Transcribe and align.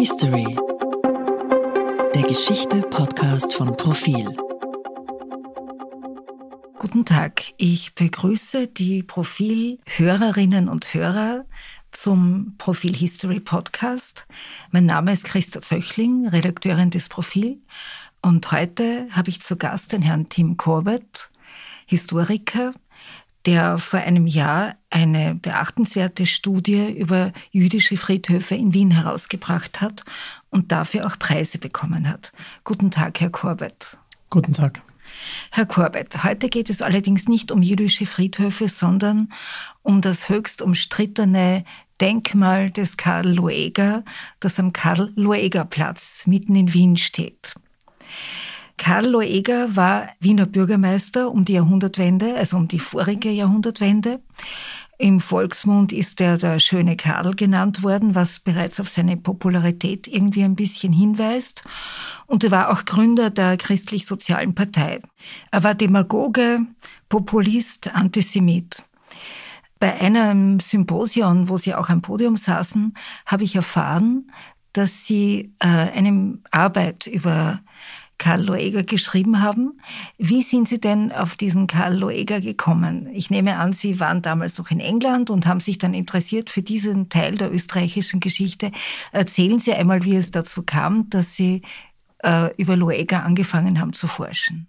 History. 0.00 0.56
Der 2.14 2.22
Geschichte-Podcast 2.22 3.52
von 3.52 3.76
Profil. 3.76 4.34
Guten 6.78 7.04
Tag, 7.04 7.42
ich 7.58 7.94
begrüße 7.94 8.66
die 8.66 9.02
Profil-Hörerinnen 9.02 10.70
und 10.70 10.94
Hörer 10.94 11.44
zum 11.92 12.54
Profil 12.56 12.96
History 12.96 13.40
Podcast. 13.40 14.26
Mein 14.70 14.86
Name 14.86 15.12
ist 15.12 15.24
Christa 15.24 15.60
Zöchling, 15.60 16.28
Redakteurin 16.28 16.88
des 16.88 17.10
Profil. 17.10 17.60
Und 18.22 18.50
heute 18.52 19.06
habe 19.10 19.28
ich 19.28 19.42
zu 19.42 19.58
Gast 19.58 19.92
den 19.92 20.00
Herrn 20.00 20.30
Tim 20.30 20.56
Corbett, 20.56 21.30
Historiker, 21.84 22.72
der 23.46 23.78
vor 23.78 24.00
einem 24.00 24.26
Jahr 24.26 24.76
eine 24.90 25.34
beachtenswerte 25.34 26.26
Studie 26.26 26.90
über 26.90 27.32
jüdische 27.50 27.96
Friedhöfe 27.96 28.54
in 28.54 28.74
Wien 28.74 28.90
herausgebracht 28.90 29.80
hat 29.80 30.04
und 30.50 30.72
dafür 30.72 31.06
auch 31.06 31.18
Preise 31.18 31.58
bekommen 31.58 32.08
hat. 32.08 32.32
Guten 32.64 32.90
Tag, 32.90 33.20
Herr 33.20 33.30
Corbett. 33.30 33.98
Guten 34.28 34.52
Tag. 34.52 34.82
Herr 35.50 35.66
Corbett, 35.66 36.22
heute 36.22 36.48
geht 36.48 36.70
es 36.70 36.82
allerdings 36.82 37.28
nicht 37.28 37.50
um 37.50 37.62
jüdische 37.62 38.06
Friedhöfe, 38.06 38.68
sondern 38.68 39.32
um 39.82 40.00
das 40.00 40.28
höchst 40.28 40.62
umstrittene 40.62 41.64
Denkmal 42.00 42.70
des 42.70 42.96
Karl 42.96 43.28
Lueger, 43.28 44.04
das 44.38 44.58
am 44.58 44.72
Karl-Lueger-Platz 44.72 46.26
mitten 46.26 46.54
in 46.54 46.72
Wien 46.72 46.96
steht. 46.96 47.54
Karl 48.80 49.08
Loeger 49.08 49.76
war 49.76 50.08
Wiener 50.20 50.46
Bürgermeister 50.46 51.30
um 51.30 51.44
die 51.44 51.52
Jahrhundertwende, 51.52 52.34
also 52.34 52.56
um 52.56 52.66
die 52.66 52.78
vorige 52.78 53.30
Jahrhundertwende. 53.30 54.22
Im 54.96 55.20
Volksmund 55.20 55.92
ist 55.92 56.18
er 56.22 56.38
der 56.38 56.58
schöne 56.60 56.96
Karl 56.96 57.34
genannt 57.34 57.82
worden, 57.82 58.14
was 58.14 58.40
bereits 58.40 58.80
auf 58.80 58.88
seine 58.88 59.18
Popularität 59.18 60.08
irgendwie 60.08 60.44
ein 60.44 60.56
bisschen 60.56 60.94
hinweist. 60.94 61.62
Und 62.26 62.42
er 62.42 62.52
war 62.52 62.70
auch 62.70 62.86
Gründer 62.86 63.28
der 63.28 63.58
christlich-sozialen 63.58 64.54
Partei. 64.54 65.02
Er 65.50 65.62
war 65.62 65.74
Demagoge, 65.74 66.60
Populist, 67.10 67.94
Antisemit. 67.94 68.84
Bei 69.78 70.00
einem 70.00 70.58
Symposion, 70.58 71.50
wo 71.50 71.58
sie 71.58 71.74
auch 71.74 71.90
am 71.90 72.00
Podium 72.00 72.38
saßen, 72.38 72.94
habe 73.26 73.44
ich 73.44 73.56
erfahren, 73.56 74.30
dass 74.72 75.04
sie 75.04 75.52
äh, 75.60 75.66
eine 75.66 76.38
Arbeit 76.50 77.06
über 77.06 77.60
Karl 78.20 78.44
Loeger 78.44 78.84
geschrieben 78.84 79.42
haben. 79.42 79.80
Wie 80.18 80.42
sind 80.42 80.68
Sie 80.68 80.78
denn 80.78 81.10
auf 81.10 81.36
diesen 81.36 81.66
Karl 81.66 81.96
Loeger 81.96 82.40
gekommen? 82.40 83.08
Ich 83.12 83.30
nehme 83.30 83.56
an, 83.56 83.72
Sie 83.72 83.98
waren 83.98 84.22
damals 84.22 84.58
noch 84.58 84.70
in 84.70 84.78
England 84.78 85.30
und 85.30 85.46
haben 85.46 85.58
sich 85.58 85.78
dann 85.78 85.94
interessiert 85.94 86.50
für 86.50 86.62
diesen 86.62 87.08
Teil 87.08 87.36
der 87.36 87.52
österreichischen 87.52 88.20
Geschichte. 88.20 88.70
Erzählen 89.10 89.58
Sie 89.58 89.72
einmal, 89.72 90.04
wie 90.04 90.14
es 90.14 90.30
dazu 90.30 90.62
kam, 90.62 91.08
dass 91.10 91.34
Sie 91.34 91.62
äh, 92.22 92.54
über 92.56 92.76
Loeger 92.76 93.24
angefangen 93.24 93.80
haben 93.80 93.94
zu 93.94 94.06
forschen. 94.06 94.68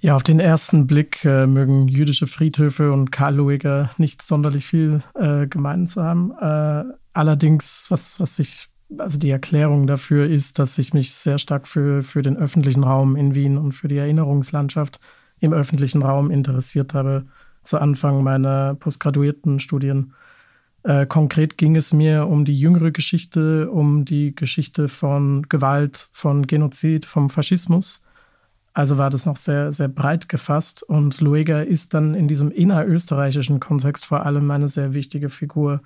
Ja, 0.00 0.16
auf 0.16 0.22
den 0.22 0.40
ersten 0.40 0.86
Blick 0.86 1.24
äh, 1.24 1.46
mögen 1.46 1.88
jüdische 1.88 2.26
Friedhöfe 2.26 2.92
und 2.92 3.12
Karl 3.12 3.36
Loeger 3.36 3.90
nicht 3.98 4.22
sonderlich 4.22 4.66
viel 4.66 5.02
äh, 5.14 5.46
gemein 5.46 5.86
zu. 5.86 6.00
Äh, 6.00 6.84
allerdings, 7.12 7.86
was, 7.88 8.20
was 8.20 8.36
sich 8.36 8.68
also 8.98 9.18
die 9.18 9.30
Erklärung 9.30 9.86
dafür 9.86 10.26
ist, 10.26 10.58
dass 10.58 10.78
ich 10.78 10.94
mich 10.94 11.14
sehr 11.14 11.38
stark 11.38 11.66
für, 11.68 12.02
für 12.02 12.22
den 12.22 12.36
öffentlichen 12.36 12.84
Raum 12.84 13.16
in 13.16 13.34
Wien 13.34 13.58
und 13.58 13.72
für 13.72 13.88
die 13.88 13.98
Erinnerungslandschaft 13.98 15.00
im 15.40 15.52
öffentlichen 15.52 16.02
Raum 16.02 16.30
interessiert 16.30 16.94
habe 16.94 17.26
zu 17.62 17.78
Anfang 17.78 18.22
meiner 18.22 18.74
postgraduierten 18.74 19.60
Studien. 19.60 20.14
Äh, 20.84 21.06
konkret 21.06 21.58
ging 21.58 21.74
es 21.74 21.92
mir 21.92 22.28
um 22.28 22.44
die 22.44 22.58
jüngere 22.58 22.92
Geschichte, 22.92 23.70
um 23.70 24.04
die 24.04 24.34
Geschichte 24.34 24.88
von 24.88 25.42
Gewalt, 25.48 26.08
von 26.12 26.46
Genozid, 26.46 27.06
vom 27.06 27.28
Faschismus. 27.28 28.02
Also 28.72 28.98
war 28.98 29.10
das 29.10 29.26
noch 29.26 29.36
sehr, 29.36 29.72
sehr 29.72 29.88
breit 29.88 30.28
gefasst. 30.28 30.82
Und 30.82 31.20
Lueger 31.20 31.66
ist 31.66 31.92
dann 31.94 32.14
in 32.14 32.28
diesem 32.28 32.50
innerösterreichischen 32.50 33.58
Kontext 33.58 34.06
vor 34.06 34.24
allem 34.24 34.50
eine 34.50 34.68
sehr 34.68 34.94
wichtige 34.94 35.28
Figur 35.28 35.80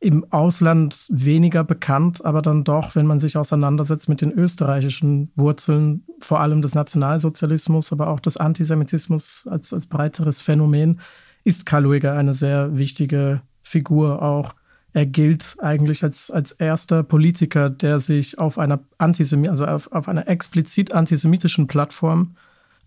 im 0.00 0.32
Ausland 0.32 1.06
weniger 1.10 1.62
bekannt, 1.62 2.24
aber 2.24 2.40
dann 2.40 2.64
doch, 2.64 2.94
wenn 2.94 3.06
man 3.06 3.20
sich 3.20 3.36
auseinandersetzt 3.36 4.08
mit 4.08 4.22
den 4.22 4.32
österreichischen 4.32 5.30
Wurzeln, 5.36 6.04
vor 6.20 6.40
allem 6.40 6.62
des 6.62 6.74
Nationalsozialismus, 6.74 7.92
aber 7.92 8.08
auch 8.08 8.20
des 8.20 8.38
Antisemitismus 8.38 9.46
als, 9.48 9.74
als 9.74 9.86
breiteres 9.86 10.40
Phänomen, 10.40 11.00
ist 11.44 11.66
Karl 11.66 11.82
Lueger 11.82 12.14
eine 12.14 12.32
sehr 12.32 12.78
wichtige 12.78 13.42
Figur 13.62 14.22
auch. 14.22 14.54
Er 14.94 15.04
gilt 15.04 15.56
eigentlich 15.60 16.02
als, 16.02 16.30
als 16.30 16.52
erster 16.52 17.02
Politiker, 17.02 17.68
der 17.68 17.98
sich 17.98 18.38
auf 18.38 18.58
einer 18.58 18.80
Antisemi 18.96 19.48
also 19.48 19.66
auf, 19.66 19.92
auf 19.92 20.08
einer 20.08 20.28
explizit 20.28 20.92
antisemitischen 20.92 21.66
Plattform 21.66 22.36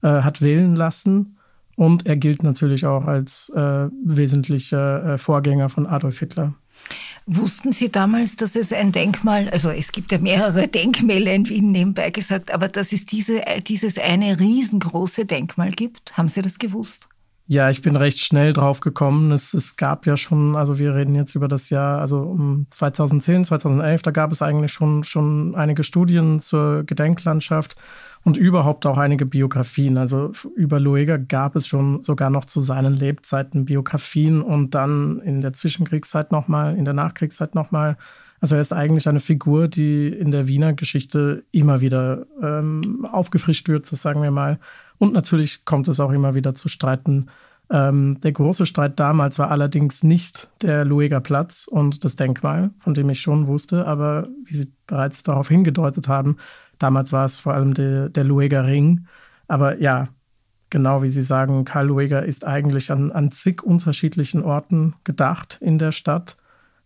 äh, 0.02 0.08
hat 0.08 0.42
wählen 0.42 0.76
lassen. 0.76 1.38
Und 1.76 2.06
er 2.06 2.18
gilt 2.18 2.44
natürlich 2.44 2.86
auch 2.86 3.06
als 3.06 3.50
äh, 3.56 3.88
wesentlicher 4.04 5.14
äh, 5.14 5.18
Vorgänger 5.18 5.70
von 5.70 5.88
Adolf 5.88 6.20
Hitler. 6.20 6.56
Wussten 7.26 7.72
Sie 7.72 7.90
damals, 7.90 8.36
dass 8.36 8.56
es 8.56 8.74
ein 8.74 8.92
Denkmal, 8.92 9.50
also 9.50 9.70
es 9.70 9.92
gibt 9.92 10.12
ja 10.12 10.18
mehrere 10.18 10.68
Denkmäler 10.70 11.34
in 11.34 11.48
Wien 11.48 11.72
nebenbei 11.72 12.10
gesagt, 12.10 12.54
aber 12.54 12.68
dass 12.68 12.92
es 12.92 13.06
diese, 13.06 13.42
dieses 13.66 13.98
eine 13.98 14.40
riesengroße 14.40 15.26
Denkmal 15.26 15.72
gibt? 15.72 16.18
Haben 16.18 16.28
Sie 16.28 16.42
das 16.42 16.60
gewusst? 16.60 17.08
Ja, 17.46 17.70
ich 17.70 17.82
bin 17.82 17.98
recht 17.98 18.20
schnell 18.20 18.54
drauf 18.54 18.80
gekommen. 18.80 19.32
Es, 19.32 19.54
es 19.54 19.76
gab 19.76 20.06
ja 20.06 20.16
schon, 20.16 20.56
also 20.56 20.80
wir 20.80 20.96
reden 20.96 21.14
jetzt 21.14 21.36
über 21.36 21.50
das 21.50 21.70
Jahr, 21.70 22.00
also 22.00 22.20
um 22.20 22.68
2010, 22.70 23.46
2011, 23.46 24.02
da 24.02 24.12
gab 24.12 24.32
es 24.32 24.42
eigentlich 24.42 24.72
schon, 24.72 25.04
schon 25.04 25.54
einige 25.56 25.84
Studien 25.84 26.40
zur 26.40 26.84
Gedenklandschaft 26.84 27.76
und 28.24 28.38
überhaupt 28.38 28.86
auch 28.86 28.98
einige 28.98 29.26
Biografien. 29.26 29.98
Also 29.98 30.32
über 30.56 30.80
Lueger 30.80 31.18
gab 31.18 31.56
es 31.56 31.68
schon 31.68 32.04
sogar 32.04 32.30
noch 32.30 32.46
zu 32.46 32.62
seinen 32.62 32.94
Lebzeiten 32.94 33.66
Biografien 33.66 34.42
und 34.42 34.76
dann 34.76 35.20
in 35.20 35.42
der 35.42 35.54
Zwischenkriegszeit 35.54 36.32
nochmal, 36.32 36.78
in 36.78 36.86
der 36.86 36.94
Nachkriegszeit 36.94 37.54
nochmal. 37.54 37.98
Also 38.40 38.56
er 38.56 38.62
ist 38.62 38.74
eigentlich 38.74 39.08
eine 39.08 39.20
Figur, 39.20 39.68
die 39.68 40.08
in 40.08 40.32
der 40.32 40.48
Wiener 40.48 40.74
Geschichte 40.74 41.44
immer 41.52 41.82
wieder 41.82 42.26
ähm, 42.42 43.08
aufgefrischt 43.12 43.68
wird, 43.68 43.86
so 43.86 43.96
sagen 43.96 44.22
wir 44.22 44.32
mal. 44.32 44.60
Und 44.98 45.14
natürlich 45.14 45.66
kommt 45.66 45.88
es 45.88 46.00
auch 46.00 46.12
immer 46.12 46.36
wieder 46.36 46.56
zu 46.56 46.70
Streiten. 46.70 47.28
Ähm, 47.70 48.20
der 48.22 48.34
große 48.34 48.66
Streit 48.66 49.00
damals 49.00 49.40
war 49.40 49.50
allerdings 49.50 50.04
nicht 50.04 50.50
der 50.62 50.86
Lueger 50.86 51.22
Platz 51.22 51.68
und 51.70 52.04
das 52.04 52.16
Denkmal, 52.16 52.72
von 52.80 52.94
dem 52.94 53.10
ich 53.10 53.22
schon 53.22 53.48
wusste, 53.48 53.86
aber 53.88 54.28
wie 54.44 54.56
Sie 54.56 54.72
bereits 54.88 55.24
darauf 55.24 55.48
hingedeutet 55.48 56.08
haben, 56.08 56.38
Damals 56.80 57.14
war 57.14 57.26
es 57.26 57.40
vor 57.40 57.54
allem 57.54 57.74
de, 57.74 58.10
der 58.10 58.24
Lueger 58.24 58.66
Ring. 58.66 59.08
Aber 59.48 59.80
ja, 59.80 60.08
genau 60.70 61.04
wie 61.04 61.10
Sie 61.10 61.24
sagen, 61.24 61.66
Karl 61.66 61.88
Lueger 61.88 62.26
ist 62.26 62.46
eigentlich 62.46 62.92
an, 62.92 63.12
an 63.12 63.32
zig 63.32 63.62
unterschiedlichen 63.64 64.44
Orten 64.44 64.96
gedacht 65.04 65.60
in 65.62 65.78
der 65.78 65.92
Stadt. 65.92 66.38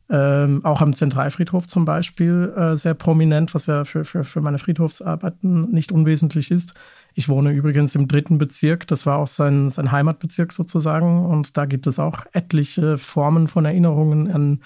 Ähm, 0.09 0.64
auch 0.64 0.81
am 0.81 0.94
Zentralfriedhof 0.94 1.68
zum 1.68 1.84
Beispiel 1.84 2.53
äh, 2.56 2.78
sehr 2.78 2.94
prominent, 2.94 3.53
was 3.53 3.66
ja 3.66 3.84
für, 3.84 4.06
für, 4.06 4.24
für 4.24 4.40
meine 4.40 4.58
Friedhofsarbeiten 4.58 5.70
nicht 5.72 5.92
unwesentlich 5.92 6.50
ist. 6.50 6.75
Ich 7.14 7.28
wohne 7.28 7.52
übrigens 7.52 7.94
im 7.96 8.08
dritten 8.08 8.38
Bezirk, 8.38 8.88
das 8.88 9.06
war 9.06 9.18
auch 9.18 9.28
sein, 9.28 9.69
sein 9.69 9.92
Heimatbezirk 9.92 10.54
sozusagen. 10.54 11.25
Und 11.25 11.58
da 11.58 11.66
gibt 11.66 11.88
es 11.88 12.00
auch 12.00 12.25
etliche 12.31 12.98
Formen 12.98 13.48
von 13.48 13.66
Erinnerungen 13.66 14.31
an 14.31 14.62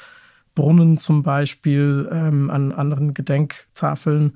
Brunnen 0.54 0.98
zum 0.98 1.24
Beispiel, 1.24 2.10
ähm, 2.12 2.50
an 2.50 2.72
anderen 2.72 3.14
Gedenktafeln. 3.14 4.34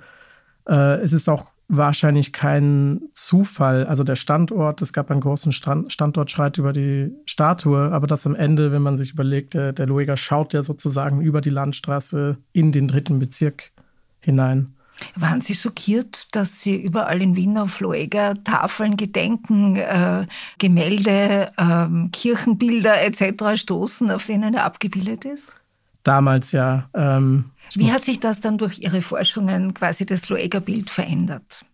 Äh, 0.68 1.02
es 1.02 1.14
ist 1.14 1.30
auch 1.30 1.46
wahrscheinlich 1.68 2.32
kein 2.32 3.02
Zufall. 3.14 3.86
Also 3.86 4.04
der 4.04 4.16
Standort, 4.16 4.82
es 4.82 4.94
gab 4.94 5.10
einen 5.10 5.22
großen 5.22 5.52
Stand, 5.52 5.92
Standortschreit 5.92 6.58
über 6.58 6.74
die 6.74 7.12
Statue, 7.26 7.92
aber 7.92 8.08
das 8.08 8.28
am 8.28 8.36
Ende, 8.36 8.72
wenn 8.72 8.82
man 8.82 8.98
sich 8.98 9.14
überlegt, 9.14 9.54
der, 9.56 9.74
der 9.74 9.88
Lueger 9.88 10.18
schaut 10.18 10.54
ja 10.54 10.62
sozusagen 10.62 11.22
über 11.22 11.42
die 11.42 11.50
Landstraße 11.50 12.38
in 12.54 12.72
den 12.72 12.88
dritten 12.88 13.20
Bezirk 13.20 13.72
hinein. 14.20 14.76
Waren 15.16 15.42
Sie 15.42 15.56
schockiert, 15.56 16.34
dass 16.36 16.62
Sie 16.62 16.82
überall 16.82 17.22
in 17.22 17.36
Wien 17.36 17.58
auf 17.58 17.82
Lueger 17.82 18.42
Tafeln, 18.44 18.96
Gedenken, 18.96 19.76
äh, 19.76 20.26
Gemälde, 20.58 21.52
äh, 21.58 22.10
Kirchenbilder 22.12 23.04
etc. 23.04 23.60
stoßen, 23.60 24.10
auf 24.10 24.26
denen 24.26 24.54
er 24.54 24.64
abgebildet 24.64 25.26
ist? 25.26 25.60
Damals 26.04 26.52
ja. 26.52 26.90
Ähm, 26.94 27.46
wie 27.74 27.92
hat 27.92 28.02
sich 28.02 28.20
das 28.20 28.40
dann 28.40 28.58
durch 28.58 28.80
Ihre 28.80 29.02
Forschungen 29.02 29.74
quasi 29.74 30.06
das 30.06 30.30
Lueger-Bild 30.30 30.90
verändert? 30.90 31.66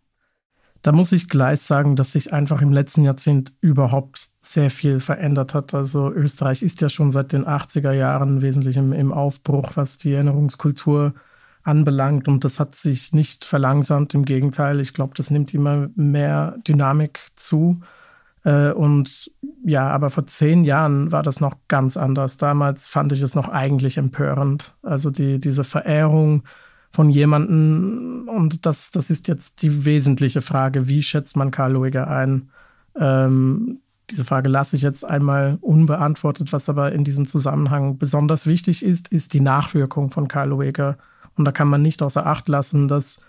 Da 0.82 0.92
muss 0.92 1.12
ich 1.12 1.30
gleich 1.30 1.62
sagen, 1.62 1.96
dass 1.96 2.14
sich 2.14 2.34
einfach 2.34 2.62
im 2.62 2.72
letzten 2.72 3.04
Jahrzehnt 3.04 3.54
überhaupt 3.62 4.30
sehr 4.40 4.72
viel 4.72 5.00
verändert 5.00 5.54
hat. 5.54 5.76
Also 5.76 6.12
Österreich 6.12 6.64
ist 6.64 6.82
ja 6.82 6.90
schon 6.90 7.12
seit 7.12 7.34
den 7.34 7.46
80er 7.46 7.92
Jahren 7.92 8.42
wesentlich 8.42 8.78
im, 8.78 8.92
im 8.92 9.14
Aufbruch, 9.14 9.74
was 9.76 10.00
die 10.00 10.14
Erinnerungskultur 10.14 11.14
anbelangt. 11.62 12.28
Und 12.28 12.44
das 12.44 12.60
hat 12.60 12.74
sich 12.74 13.14
nicht 13.14 13.46
verlangsamt. 13.46 14.16
Im 14.16 14.26
Gegenteil, 14.26 14.80
ich 14.80 14.94
glaube, 14.94 15.14
das 15.16 15.30
nimmt 15.30 15.54
immer 15.54 15.90
mehr 15.96 16.58
Dynamik 16.68 17.28
zu. 17.36 17.82
Äh, 18.44 18.72
und 18.72 19.32
ja, 19.64 19.88
aber 19.90 20.10
vor 20.10 20.26
zehn 20.26 20.64
Jahren 20.64 21.12
war 21.12 21.24
das 21.24 21.40
noch 21.40 21.56
ganz 21.68 21.98
anders. 21.98 22.38
Damals 22.38 22.88
fand 22.88 23.12
ich 23.12 23.22
es 23.22 23.36
noch 23.36 23.50
eigentlich 23.50 23.98
empörend. 23.98 24.76
Also 24.82 25.10
die, 25.12 25.40
diese 25.40 25.64
Verehrung 25.64 26.44
von 26.92 27.10
jemandem, 27.10 28.28
und 28.28 28.66
das, 28.66 28.92
das 28.92 29.10
ist 29.10 29.28
jetzt 29.28 29.62
die 29.62 29.86
wesentliche 29.86 30.42
Frage, 30.42 30.88
wie 30.88 31.04
schätzt 31.04 31.38
man 31.38 31.52
Karl 31.52 31.74
Lueger 31.74 32.08
ein? 32.08 32.50
Ähm, 32.96 33.80
diese 34.10 34.26
Frage 34.26 34.50
lasse 34.50 34.76
ich 34.76 34.82
jetzt 34.82 35.06
einmal 35.06 35.58
unbeantwortet. 35.62 36.52
Was 36.52 36.68
aber 36.68 36.92
in 36.92 37.06
diesem 37.06 37.28
Zusammenhang 37.28 37.98
besonders 37.98 38.46
wichtig 38.46 38.84
ist, 38.84 39.08
ist 39.08 39.34
die 39.34 39.40
Nachwirkung 39.40 40.12
von 40.12 40.28
Karl 40.28 40.50
Lueger. 40.50 40.98
Und 41.38 41.46
da 41.46 41.52
kann 41.54 41.70
man 41.70 41.82
nicht 41.82 42.02
außer 42.02 42.26
Acht 42.26 42.50
lassen, 42.50 42.90
dass 42.90 43.22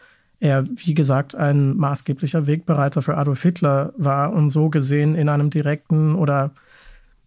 er, 0.43 0.65
wie 0.67 0.95
gesagt, 0.95 1.37
ein 1.37 1.77
maßgeblicher 1.77 2.49
Wegbereiter 2.49 3.01
für 3.01 3.17
Adolf 3.17 3.43
Hitler 3.43 3.93
war 3.97 4.33
und 4.33 4.51
so 4.51 4.71
gesehen 4.71 5.15
in 5.15 5.29
einem 5.29 5.51
direkten 5.51 6.17
oder 6.17 6.51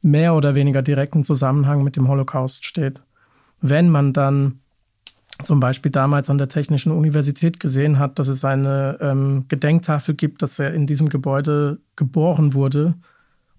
mehr 0.01 0.35
oder 0.35 0.53
weniger 0.53 0.81
direkten 0.81 1.23
Zusammenhang 1.23 1.81
mit 1.81 1.95
dem 1.95 2.09
Holocaust 2.09 2.65
steht. 2.65 3.01
Wenn 3.61 3.89
man 3.89 4.11
dann 4.11 4.59
zum 5.43 5.61
Beispiel 5.61 5.91
damals 5.91 6.29
an 6.29 6.37
der 6.37 6.49
Technischen 6.49 6.91
Universität 6.91 7.61
gesehen 7.61 7.99
hat, 7.99 8.19
dass 8.19 8.27
es 8.27 8.43
eine 8.43 8.97
ähm, 8.99 9.45
Gedenktafel 9.47 10.13
gibt, 10.15 10.41
dass 10.41 10.59
er 10.59 10.73
in 10.73 10.85
diesem 10.85 11.07
Gebäude 11.07 11.79
geboren 11.95 12.53
wurde. 12.53 12.95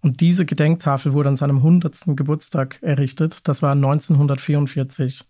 Und 0.03 0.20
diese 0.20 0.44
Gedenktafel 0.44 1.14
wurde 1.14 1.31
an 1.31 1.37
seinem 1.37 1.56
100. 1.56 2.14
Geburtstag 2.14 2.79
errichtet. 2.82 3.49
Das 3.49 3.62
war 3.62 3.73
1944. 3.73 5.25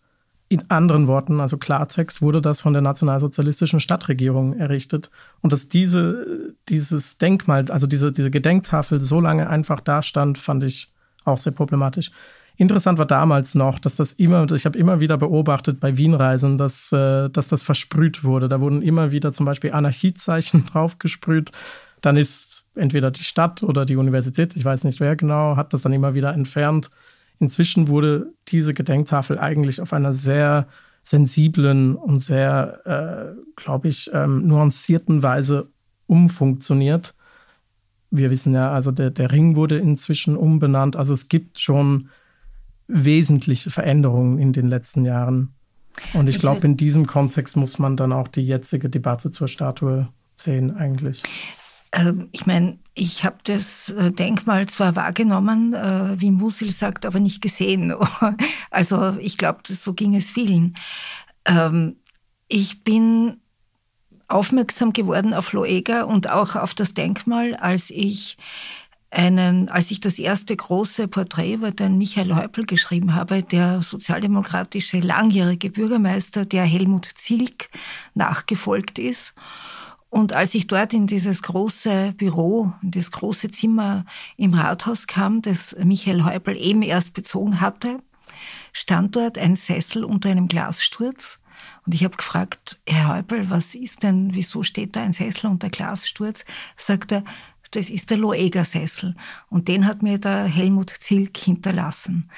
In 0.49 0.71
anderen 0.71 1.09
Worten, 1.09 1.41
also 1.41 1.57
Klartext, 1.57 2.23
wurde 2.23 2.41
das 2.41 2.61
von 2.61 2.73
der 2.73 2.83
nationalsozialistischen 2.83 3.81
Stadtregierung 3.81 4.55
errichtet. 4.55 5.11
Und 5.41 5.53
dass 5.53 5.69
diese, 5.69 6.55
dieses 6.69 7.19
Denkmal, 7.19 7.69
also 7.71 7.89
diese, 7.89 8.13
diese 8.13 8.31
Gedenktafel 8.31 9.01
so 9.01 9.21
lange 9.21 9.49
einfach 9.49 9.81
da 9.81 10.03
stand, 10.03 10.39
fand 10.39 10.63
ich 10.63 10.89
auch 11.25 11.39
sehr 11.39 11.53
problematisch. 11.53 12.13
Interessant 12.59 12.99
war 12.99 13.07
damals 13.07 13.55
noch, 13.55 13.79
dass 13.79 13.97
das 13.97 14.15
immer, 14.15 14.51
ich 14.53 14.65
habe 14.65 14.79
immer 14.79 15.01
wieder 15.01 15.19
beobachtet 15.19 15.79
bei 15.79 15.99
Wienreisen, 15.99 16.57
dass, 16.57 16.91
äh, 16.91 17.29
dass 17.29 17.49
das 17.49 17.63
versprüht 17.63 18.25
wurde. 18.25 18.49
Da 18.49 18.61
wurden 18.61 18.81
immer 18.81 19.11
wieder 19.11 19.33
zum 19.33 19.45
Beispiel 19.45 19.73
Anarchiezeichen 19.73 20.65
draufgesprüht. 20.73 21.53
Dann 22.01 22.17
ist 22.17 22.67
entweder 22.75 23.11
die 23.11 23.25
Stadt 23.25 23.63
oder 23.63 23.85
die 23.85 23.97
Universität, 23.97 24.57
ich 24.57 24.65
weiß 24.65 24.85
nicht 24.85 25.01
wer 25.01 25.17
genau, 25.17 25.57
hat 25.57 25.75
das 25.75 25.83
dann 25.83 25.93
immer 25.93 26.15
wieder 26.15 26.33
entfernt. 26.33 26.91
Inzwischen 27.39 27.89
wurde 27.89 28.33
diese 28.49 28.75
Gedenktafel 28.75 29.39
eigentlich 29.39 29.81
auf 29.81 29.93
einer 29.93 30.13
sehr 30.13 30.69
sensiblen 31.03 31.95
und 31.95 32.21
sehr, 32.21 32.81
äh, 32.85 33.41
glaube 33.55 33.89
ich, 33.89 34.11
ähm, 34.13 34.47
nuancierten 34.47 35.23
Weise 35.23 35.69
umfunktioniert. 36.07 37.15
Wir 38.11 38.31
wissen 38.31 38.55
ja, 38.55 38.73
also 38.73 38.91
der, 38.91 39.11
der 39.11 39.31
Ring 39.31 39.57
wurde 39.57 39.79
inzwischen 39.79 40.37
umbenannt. 40.37 40.97
Also 40.97 41.13
es 41.13 41.29
gibt 41.29 41.61
schon 41.61 42.09
wesentliche 42.89 43.71
Veränderungen 43.71 44.39
in 44.39 44.53
den 44.53 44.69
letzten 44.69 45.05
Jahren. 45.05 45.55
Und 46.13 46.29
ich 46.29 46.39
glaube, 46.39 46.67
in 46.67 46.77
diesem 46.77 47.07
Kontext 47.07 47.57
muss 47.57 47.79
man 47.79 47.97
dann 47.97 48.13
auch 48.13 48.29
die 48.29 48.43
jetzige 48.43 48.89
Debatte 48.89 49.31
zur 49.31 49.49
Statue 49.49 50.09
sehen, 50.35 50.77
eigentlich. 50.77 51.23
Ähm, 51.93 52.29
ich 52.33 52.47
meine, 52.47 52.79
ich 52.95 53.25
habe 53.25 53.37
das 53.45 53.91
äh, 53.91 54.11
Denkmal 54.11 54.67
zwar 54.67 54.97
wahrgenommen, 54.97 55.75
äh, 55.75 56.21
wie 56.21 56.31
Musil 56.31 56.73
sagt, 56.73 57.05
aber 57.07 57.21
nicht 57.21 57.43
gesehen. 57.43 57.95
Also 58.71 59.17
ich 59.21 59.39
glaube, 59.39 59.61
so 59.69 59.95
ging 59.95 60.15
es 60.15 60.31
vielen. 60.31 60.75
Ähm, 61.45 61.97
ich 62.49 62.85
bin 62.85 63.39
aufmerksam 64.29 64.93
geworden 64.93 65.35
auf 65.35 65.53
Loega 65.53 66.03
und 66.03 66.29
auch 66.29 66.57
auf 66.57 66.75
das 66.75 66.95
Denkmal, 66.95 67.55
als 67.55 67.91
ich 67.91 68.37
einen, 69.11 69.69
als 69.69 69.91
ich 69.91 70.01
das 70.01 70.19
erste 70.19 70.55
große 70.55 71.09
Porträt 71.09 71.55
über 71.55 71.71
den 71.71 71.97
Michael 71.97 72.35
Häupl 72.35 72.67
geschrieben 72.67 73.15
habe, 73.15 73.43
der 73.43 73.83
sozialdemokratische 73.83 75.01
langjährige 75.01 75.71
Bürgermeister, 75.71 76.45
der 76.45 76.65
Helmut 76.65 77.09
Zilk 77.15 77.71
nachgefolgt 78.15 78.99
ist. 78.99 79.33
Und 80.09 80.33
als 80.33 80.55
ich 80.55 80.67
dort 80.67 80.95
in 80.95 81.07
dieses 81.07 81.43
große 81.43 82.15
Büro, 82.17 82.73
in 82.83 82.93
das 82.93 83.11
große 83.11 83.51
Zimmer 83.51 84.05
im 84.37 84.55
Rathaus 84.55 85.07
kam, 85.07 85.43
das 85.43 85.77
Michael 85.83 86.25
Häupl 86.25 86.57
eben 86.57 86.83
erst 86.83 87.13
bezogen 87.13 87.61
hatte, 87.61 88.01
stand 88.73 89.17
dort 89.17 89.37
ein 89.37 89.57
Sessel 89.57 90.05
unter 90.05 90.31
einem 90.31 90.49
Glassturz. 90.49 91.39
Und 91.85 91.95
ich 91.95 92.05
habe 92.05 92.17
gefragt, 92.17 92.79
Herr 92.87 93.09
Häupl, 93.09 93.51
was 93.51 93.75
ist 93.75 94.03
denn, 94.03 94.35
wieso 94.35 94.63
steht 94.63 94.97
da 94.97 95.03
ein 95.03 95.13
Sessel 95.13 95.49
unter 95.49 95.71
Glassturz? 95.71 96.45
Sagt 96.77 97.13
er, 97.13 97.25
das 97.73 97.91
ist 97.91 98.11
der 98.11 98.19
Loeger-Sessel. 98.19 99.17
Und 99.49 99.69
den 99.69 99.87
hat 99.87 100.03
mir 100.03 100.19
der 100.19 100.45
Helmut 100.45 100.91
Zilk 100.91 101.37
hinterlassen. 101.37 102.31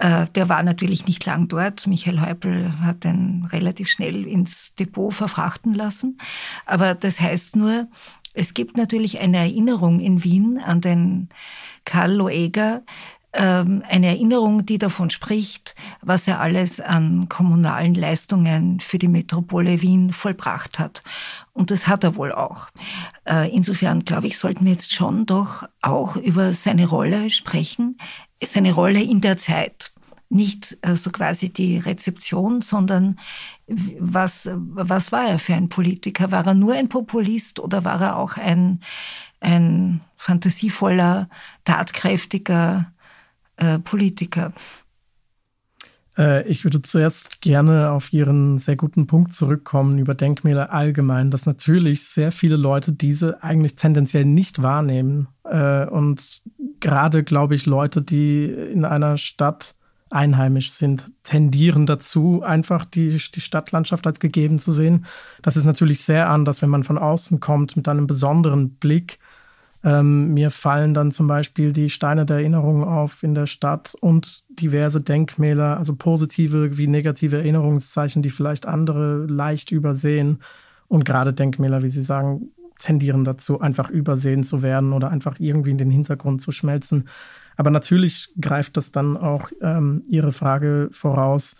Äh, 0.00 0.26
der 0.34 0.48
war 0.48 0.62
natürlich 0.62 1.06
nicht 1.06 1.26
lang 1.26 1.48
dort. 1.48 1.86
Michael 1.86 2.22
Häupl 2.22 2.72
hat 2.80 3.04
den 3.04 3.46
relativ 3.52 3.90
schnell 3.90 4.26
ins 4.26 4.74
Depot 4.74 5.12
verfrachten 5.12 5.74
lassen. 5.74 6.18
Aber 6.64 6.94
das 6.94 7.20
heißt 7.20 7.54
nur, 7.54 7.86
es 8.32 8.54
gibt 8.54 8.78
natürlich 8.78 9.20
eine 9.20 9.36
Erinnerung 9.36 10.00
in 10.00 10.24
Wien 10.24 10.58
an 10.58 10.80
den 10.80 11.28
Karl 11.84 12.14
Loeger, 12.14 12.82
ähm, 13.34 13.82
eine 13.88 14.06
Erinnerung, 14.06 14.64
die 14.64 14.78
davon 14.78 15.10
spricht, 15.10 15.74
was 16.00 16.26
er 16.26 16.40
alles 16.40 16.80
an 16.80 17.28
kommunalen 17.28 17.94
Leistungen 17.94 18.80
für 18.80 18.98
die 18.98 19.06
Metropole 19.06 19.82
Wien 19.82 20.14
vollbracht 20.14 20.78
hat. 20.78 21.02
Und 21.52 21.70
das 21.70 21.86
hat 21.86 22.04
er 22.04 22.16
wohl 22.16 22.32
auch. 22.32 22.68
Äh, 23.26 23.54
insofern, 23.54 24.06
glaube 24.06 24.28
ich, 24.28 24.38
sollten 24.38 24.64
wir 24.64 24.72
jetzt 24.72 24.94
schon 24.94 25.26
doch 25.26 25.64
auch 25.82 26.16
über 26.16 26.54
seine 26.54 26.86
Rolle 26.86 27.28
sprechen 27.28 27.98
seine 28.42 28.72
Rolle 28.72 29.02
in 29.02 29.20
der 29.20 29.38
Zeit. 29.38 29.92
Nicht 30.28 30.78
äh, 30.82 30.96
so 30.96 31.10
quasi 31.10 31.50
die 31.50 31.78
Rezeption, 31.78 32.62
sondern 32.62 33.18
was, 33.66 34.48
was 34.52 35.12
war 35.12 35.26
er 35.26 35.38
für 35.38 35.54
ein 35.54 35.68
Politiker? 35.68 36.30
War 36.30 36.46
er 36.46 36.54
nur 36.54 36.74
ein 36.74 36.88
Populist 36.88 37.60
oder 37.60 37.84
war 37.84 38.00
er 38.00 38.16
auch 38.16 38.36
ein, 38.36 38.80
ein 39.40 40.00
fantasievoller, 40.16 41.28
tatkräftiger 41.64 42.92
äh, 43.56 43.78
Politiker? 43.78 44.52
Äh, 46.20 46.46
ich 46.46 46.64
würde 46.64 46.82
zuerst 46.82 47.40
gerne 47.40 47.90
auf 47.90 48.12
Ihren 48.12 48.58
sehr 48.58 48.76
guten 48.76 49.06
Punkt 49.06 49.32
zurückkommen 49.32 49.98
über 49.98 50.14
Denkmäler 50.14 50.72
allgemein, 50.72 51.30
dass 51.30 51.46
natürlich 51.46 52.04
sehr 52.04 52.30
viele 52.30 52.56
Leute 52.56 52.92
diese 52.92 53.42
eigentlich 53.42 53.74
tendenziell 53.74 54.26
nicht 54.26 54.62
wahrnehmen. 54.62 55.28
Äh, 55.44 55.86
und 55.86 56.42
gerade, 56.80 57.24
glaube 57.24 57.54
ich, 57.54 57.64
Leute, 57.64 58.02
die 58.02 58.44
in 58.44 58.84
einer 58.84 59.16
Stadt 59.16 59.74
einheimisch 60.10 60.72
sind, 60.72 61.06
tendieren 61.22 61.86
dazu, 61.86 62.42
einfach 62.42 62.84
die, 62.84 63.16
die 63.32 63.40
Stadtlandschaft 63.40 64.06
als 64.06 64.18
gegeben 64.18 64.58
zu 64.58 64.72
sehen. 64.72 65.06
Das 65.40 65.56
ist 65.56 65.64
natürlich 65.64 66.02
sehr 66.02 66.28
anders, 66.28 66.62
wenn 66.62 66.68
man 66.68 66.82
von 66.82 66.98
außen 66.98 67.38
kommt 67.38 67.76
mit 67.76 67.86
einem 67.86 68.08
besonderen 68.08 68.70
Blick 68.70 69.20
ähm, 69.82 70.34
mir 70.34 70.50
fallen 70.50 70.92
dann 70.92 71.10
zum 71.10 71.26
Beispiel 71.26 71.72
die 71.72 71.88
Steine 71.88 72.26
der 72.26 72.38
Erinnerung 72.38 72.84
auf 72.84 73.22
in 73.22 73.34
der 73.34 73.46
Stadt 73.46 73.94
und 74.00 74.44
diverse 74.50 75.00
Denkmäler, 75.00 75.78
also 75.78 75.94
positive 75.94 76.76
wie 76.76 76.86
negative 76.86 77.38
Erinnerungszeichen, 77.38 78.22
die 78.22 78.30
vielleicht 78.30 78.66
andere 78.66 79.24
leicht 79.26 79.70
übersehen. 79.70 80.40
Und 80.88 81.04
gerade 81.04 81.32
Denkmäler, 81.32 81.82
wie 81.82 81.88
Sie 81.88 82.02
sagen, 82.02 82.50
tendieren 82.78 83.24
dazu, 83.24 83.60
einfach 83.60 83.88
übersehen 83.88 84.42
zu 84.42 84.62
werden 84.62 84.92
oder 84.92 85.10
einfach 85.10 85.38
irgendwie 85.38 85.70
in 85.70 85.78
den 85.78 85.90
Hintergrund 85.90 86.42
zu 86.42 86.52
schmelzen. 86.52 87.08
Aber 87.56 87.70
natürlich 87.70 88.32
greift 88.40 88.76
das 88.76 88.90
dann 88.90 89.16
auch 89.16 89.50
ähm, 89.62 90.02
Ihre 90.08 90.32
Frage 90.32 90.88
voraus, 90.92 91.56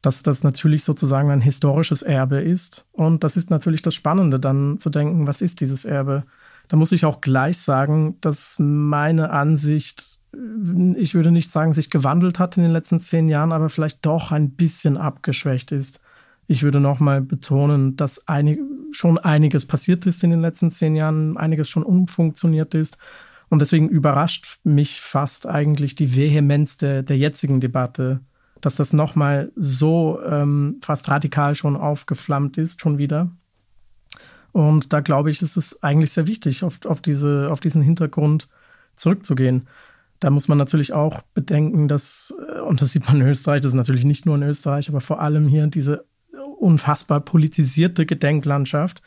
dass 0.00 0.22
das 0.22 0.44
natürlich 0.44 0.84
sozusagen 0.84 1.30
ein 1.30 1.40
historisches 1.40 2.02
Erbe 2.02 2.40
ist. 2.40 2.86
Und 2.92 3.24
das 3.24 3.36
ist 3.36 3.50
natürlich 3.50 3.82
das 3.82 3.94
Spannende, 3.94 4.38
dann 4.38 4.78
zu 4.78 4.90
denken, 4.90 5.26
was 5.26 5.42
ist 5.42 5.60
dieses 5.60 5.84
Erbe? 5.84 6.24
Da 6.68 6.76
muss 6.76 6.92
ich 6.92 7.04
auch 7.04 7.20
gleich 7.20 7.58
sagen, 7.58 8.16
dass 8.20 8.56
meine 8.58 9.30
Ansicht, 9.30 10.18
ich 10.96 11.14
würde 11.14 11.30
nicht 11.30 11.50
sagen, 11.50 11.72
sich 11.72 11.90
gewandelt 11.90 12.38
hat 12.38 12.56
in 12.56 12.62
den 12.62 12.72
letzten 12.72 13.00
zehn 13.00 13.28
Jahren, 13.28 13.52
aber 13.52 13.70
vielleicht 13.70 14.04
doch 14.04 14.30
ein 14.32 14.50
bisschen 14.50 14.96
abgeschwächt 14.96 15.72
ist. 15.72 16.00
Ich 16.46 16.62
würde 16.62 16.80
nochmal 16.80 17.20
betonen, 17.20 17.96
dass 17.96 18.28
einig, 18.28 18.60
schon 18.92 19.18
einiges 19.18 19.66
passiert 19.66 20.06
ist 20.06 20.22
in 20.24 20.30
den 20.30 20.40
letzten 20.40 20.70
zehn 20.70 20.94
Jahren, 20.96 21.36
einiges 21.36 21.68
schon 21.68 21.82
umfunktioniert 21.82 22.74
ist. 22.74 22.98
Und 23.48 23.60
deswegen 23.60 23.88
überrascht 23.88 24.58
mich 24.64 25.00
fast 25.00 25.46
eigentlich 25.46 25.94
die 25.94 26.14
Vehemenz 26.14 26.76
der, 26.76 27.02
der 27.02 27.16
jetzigen 27.16 27.60
Debatte, 27.60 28.20
dass 28.60 28.76
das 28.76 28.92
nochmal 28.92 29.52
so 29.56 30.20
ähm, 30.22 30.80
fast 30.82 31.08
radikal 31.08 31.54
schon 31.54 31.76
aufgeflammt 31.76 32.58
ist, 32.58 32.80
schon 32.80 32.98
wieder. 32.98 33.30
Und 34.52 34.92
da 34.92 35.00
glaube 35.00 35.30
ich, 35.30 35.42
ist 35.42 35.56
es 35.56 35.82
eigentlich 35.82 36.12
sehr 36.12 36.26
wichtig, 36.26 36.64
auf, 36.64 36.84
auf, 36.86 37.00
diese, 37.00 37.48
auf 37.50 37.60
diesen 37.60 37.82
Hintergrund 37.82 38.48
zurückzugehen. 38.94 39.68
Da 40.20 40.30
muss 40.30 40.48
man 40.48 40.58
natürlich 40.58 40.92
auch 40.92 41.22
bedenken, 41.34 41.88
dass, 41.88 42.34
äh, 42.54 42.60
und 42.60 42.80
das 42.80 42.92
sieht 42.92 43.06
man 43.06 43.20
in 43.20 43.28
Österreich, 43.28 43.60
das 43.60 43.72
ist 43.72 43.76
natürlich 43.76 44.04
nicht 44.04 44.26
nur 44.26 44.36
in 44.36 44.42
Österreich, 44.42 44.88
aber 44.88 45.00
vor 45.00 45.20
allem 45.20 45.48
hier 45.48 45.66
diese 45.68 46.04
unfassbar 46.58 47.20
politisierte 47.20 48.04
Gedenklandschaft. 48.04 49.02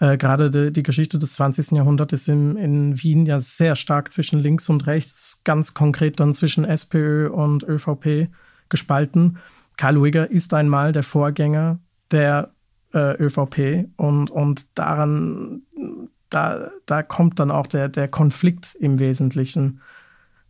Äh, 0.00 0.16
gerade 0.16 0.50
die, 0.50 0.72
die, 0.72 0.82
Geschichte 0.82 1.18
des 1.18 1.34
20. 1.34 1.72
Jahrhunderts 1.72 2.12
ist 2.12 2.28
in, 2.28 2.56
in 2.56 3.02
Wien 3.02 3.26
ja 3.26 3.38
sehr 3.40 3.76
stark 3.76 4.12
zwischen 4.12 4.40
links 4.40 4.68
und 4.68 4.86
rechts, 4.86 5.42
ganz 5.44 5.74
konkret 5.74 6.18
dann 6.18 6.34
zwischen 6.34 6.64
SPÖ 6.64 7.28
und 7.28 7.62
ÖVP 7.62 8.28
gespalten. 8.68 9.38
Karl 9.76 9.94
Lueger 9.94 10.30
ist 10.30 10.54
einmal 10.54 10.92
der 10.92 11.02
Vorgänger 11.02 11.78
der 12.10 12.53
äh, 12.94 13.16
ÖVP 13.22 13.88
und, 13.96 14.30
und 14.30 14.66
daran, 14.74 15.62
da, 16.30 16.70
da 16.86 17.02
kommt 17.02 17.40
dann 17.40 17.50
auch 17.50 17.66
der, 17.66 17.88
der 17.88 18.08
Konflikt 18.08 18.74
im 18.76 18.98
Wesentlichen. 18.98 19.80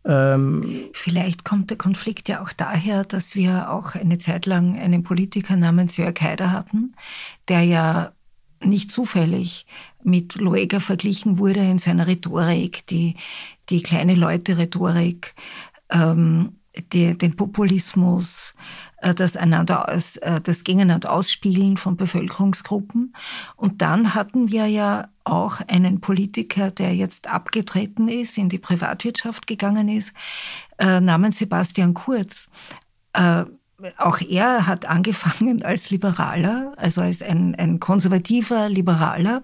Ähm, 0.04 0.90
Vielleicht 0.92 1.44
kommt 1.44 1.70
der 1.70 1.78
Konflikt 1.78 2.28
ja 2.28 2.42
auch 2.42 2.52
daher, 2.52 3.04
dass 3.04 3.34
wir 3.34 3.70
auch 3.70 3.94
eine 3.94 4.18
Zeit 4.18 4.46
lang 4.46 4.78
einen 4.78 5.02
Politiker 5.02 5.56
namens 5.56 5.96
Jörg 5.96 6.20
Haider 6.20 6.52
hatten, 6.52 6.94
der 7.48 7.62
ja 7.62 8.12
nicht 8.62 8.90
zufällig 8.90 9.66
mit 10.02 10.36
Loega 10.36 10.80
verglichen 10.80 11.38
wurde 11.38 11.60
in 11.60 11.78
seiner 11.78 12.06
Rhetorik, 12.06 12.86
die, 12.86 13.16
die 13.70 13.82
kleine 13.82 14.14
Leute-Rhetorik, 14.14 15.34
ähm, 15.90 16.56
den 16.92 17.36
Populismus, 17.36 18.54
das, 19.12 19.36
einander 19.36 19.88
aus, 19.88 20.16
äh, 20.18 20.40
das 20.40 20.64
Gegeneinander 20.64 21.12
ausspielen 21.12 21.76
von 21.76 21.96
Bevölkerungsgruppen. 21.96 23.14
Und 23.56 23.82
dann 23.82 24.14
hatten 24.14 24.50
wir 24.50 24.66
ja 24.66 25.08
auch 25.24 25.60
einen 25.66 26.00
Politiker, 26.00 26.70
der 26.70 26.94
jetzt 26.94 27.28
abgetreten 27.28 28.08
ist, 28.08 28.38
in 28.38 28.48
die 28.48 28.58
Privatwirtschaft 28.58 29.46
gegangen 29.46 29.88
ist, 29.88 30.14
äh, 30.78 31.00
namens 31.00 31.38
Sebastian 31.38 31.94
Kurz. 31.94 32.48
Äh, 33.12 33.44
auch 33.98 34.20
er 34.20 34.66
hat 34.66 34.86
angefangen 34.86 35.62
als 35.62 35.90
Liberaler, 35.90 36.72
also 36.76 37.00
als 37.00 37.22
ein, 37.22 37.54
ein 37.56 37.80
konservativer 37.80 38.68
Liberaler, 38.68 39.42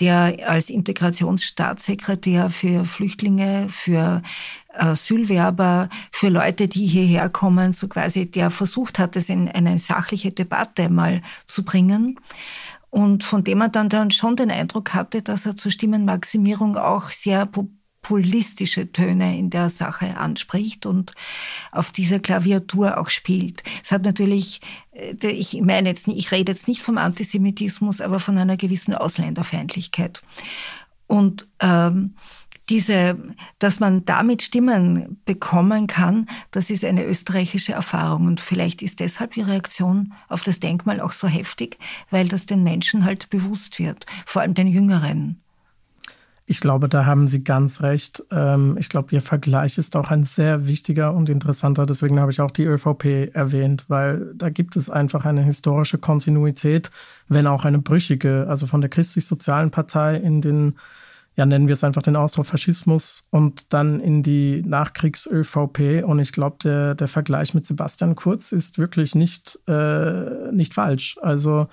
der 0.00 0.48
als 0.48 0.70
Integrationsstaatssekretär 0.70 2.50
für 2.50 2.84
Flüchtlinge, 2.84 3.68
für 3.68 4.22
Asylwerber, 4.72 5.88
für 6.10 6.28
Leute, 6.28 6.68
die 6.68 6.86
hierher 6.86 7.28
kommen, 7.28 7.72
so 7.72 7.88
quasi, 7.88 8.30
der 8.30 8.50
versucht 8.50 8.98
hat, 8.98 9.16
es 9.16 9.28
in 9.28 9.48
eine 9.48 9.78
sachliche 9.78 10.32
Debatte 10.32 10.88
mal 10.88 11.22
zu 11.46 11.64
bringen. 11.64 12.18
Und 12.88 13.22
von 13.22 13.44
dem 13.44 13.58
man 13.58 13.70
dann, 13.70 13.88
dann 13.88 14.10
schon 14.10 14.34
den 14.36 14.50
Eindruck 14.50 14.94
hatte, 14.94 15.22
dass 15.22 15.46
er 15.46 15.56
zur 15.56 15.70
Stimmenmaximierung 15.70 16.76
auch 16.76 17.10
sehr 17.10 17.46
populistische 18.02 18.90
Töne 18.92 19.38
in 19.38 19.50
der 19.50 19.70
Sache 19.70 20.16
anspricht 20.16 20.86
und 20.86 21.12
auf 21.70 21.90
dieser 21.90 22.18
Klaviatur 22.18 22.98
auch 22.98 23.10
spielt. 23.10 23.62
Es 23.82 23.92
hat 23.92 24.02
natürlich, 24.04 24.60
äh, 24.92 25.28
ich 25.28 25.60
meine 25.60 25.90
jetzt 25.90 26.08
nicht, 26.08 26.18
ich 26.18 26.32
rede 26.32 26.52
jetzt 26.52 26.68
nicht 26.68 26.82
vom 26.82 26.98
Antisemitismus, 26.98 28.00
aber 28.00 28.18
von 28.18 28.38
einer 28.38 28.56
gewissen 28.56 28.94
Ausländerfeindlichkeit. 28.94 30.22
Und 31.06 31.48
ähm, 31.60 32.14
diese, 32.70 33.18
dass 33.58 33.80
man 33.80 34.04
damit 34.04 34.42
Stimmen 34.42 35.20
bekommen 35.24 35.88
kann, 35.88 36.28
das 36.52 36.70
ist 36.70 36.84
eine 36.84 37.04
österreichische 37.04 37.72
Erfahrung. 37.72 38.26
Und 38.26 38.40
vielleicht 38.40 38.80
ist 38.80 39.00
deshalb 39.00 39.34
die 39.34 39.42
Reaktion 39.42 40.14
auf 40.28 40.42
das 40.44 40.60
Denkmal 40.60 41.00
auch 41.00 41.12
so 41.12 41.26
heftig, 41.26 41.78
weil 42.10 42.28
das 42.28 42.46
den 42.46 42.62
Menschen 42.62 43.04
halt 43.04 43.28
bewusst 43.28 43.78
wird, 43.80 44.06
vor 44.24 44.42
allem 44.42 44.54
den 44.54 44.68
Jüngeren. 44.68 45.42
Ich 46.50 46.60
glaube, 46.60 46.88
da 46.88 47.06
haben 47.06 47.28
Sie 47.28 47.44
ganz 47.44 47.80
recht. 47.80 48.24
Ähm, 48.32 48.76
ich 48.76 48.88
glaube, 48.88 49.14
Ihr 49.14 49.20
Vergleich 49.20 49.78
ist 49.78 49.94
auch 49.94 50.10
ein 50.10 50.24
sehr 50.24 50.66
wichtiger 50.66 51.14
und 51.14 51.28
interessanter. 51.28 51.86
Deswegen 51.86 52.18
habe 52.18 52.32
ich 52.32 52.40
auch 52.40 52.50
die 52.50 52.64
ÖVP 52.64 53.32
erwähnt, 53.32 53.84
weil 53.86 54.32
da 54.34 54.50
gibt 54.50 54.74
es 54.74 54.90
einfach 54.90 55.24
eine 55.24 55.42
historische 55.42 55.98
Kontinuität, 55.98 56.90
wenn 57.28 57.46
auch 57.46 57.64
eine 57.64 57.78
brüchige. 57.78 58.46
Also 58.48 58.66
von 58.66 58.80
der 58.80 58.90
christlich-sozialen 58.90 59.70
Partei 59.70 60.16
in 60.16 60.42
den 60.42 60.74
ja, 61.36 61.46
nennen 61.46 61.68
wir 61.68 61.74
es 61.74 61.84
einfach 61.84 62.02
den 62.02 62.16
Ausdruck 62.16 62.46
Faschismus 62.46 63.22
und 63.30 63.72
dann 63.72 64.00
in 64.00 64.24
die 64.24 64.62
Nachkriegs-ÖVP. 64.66 66.02
Und 66.04 66.18
ich 66.18 66.32
glaube, 66.32 66.56
der, 66.64 66.96
der 66.96 67.06
Vergleich 67.06 67.54
mit 67.54 67.64
Sebastian 67.64 68.16
Kurz 68.16 68.50
ist 68.50 68.76
wirklich 68.76 69.14
nicht, 69.14 69.56
äh, 69.68 70.50
nicht 70.50 70.74
falsch. 70.74 71.16
Also 71.22 71.68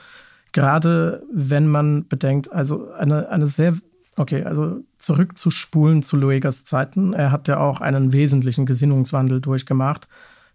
gerade 0.52 1.24
wenn 1.34 1.68
man 1.68 2.08
bedenkt, 2.08 2.52
also 2.52 2.92
eine, 2.92 3.30
eine 3.30 3.48
sehr, 3.48 3.74
okay, 4.18 4.44
also 4.44 4.84
zurückzuspulen 4.98 6.04
zu 6.04 6.18
Luegas 6.18 6.64
Zeiten. 6.64 7.14
Er 7.14 7.32
hat 7.32 7.48
ja 7.48 7.60
auch 7.60 7.82
einen 7.82 8.14
wesentlichen 8.14 8.66
Gesinnungswandel 8.66 9.42
durchgemacht. 9.42 10.08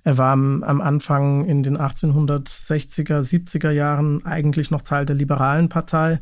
Er 0.04 0.18
war 0.18 0.32
am, 0.32 0.62
Anfang 0.62 1.44
in 1.46 1.62
den 1.62 1.78
1860er, 1.78 3.20
70er 3.20 3.70
Jahren 3.70 4.26
eigentlich 4.26 4.70
noch 4.70 4.82
Teil 4.82 5.06
der 5.06 5.16
liberalen 5.16 5.68
Partei 5.68 6.20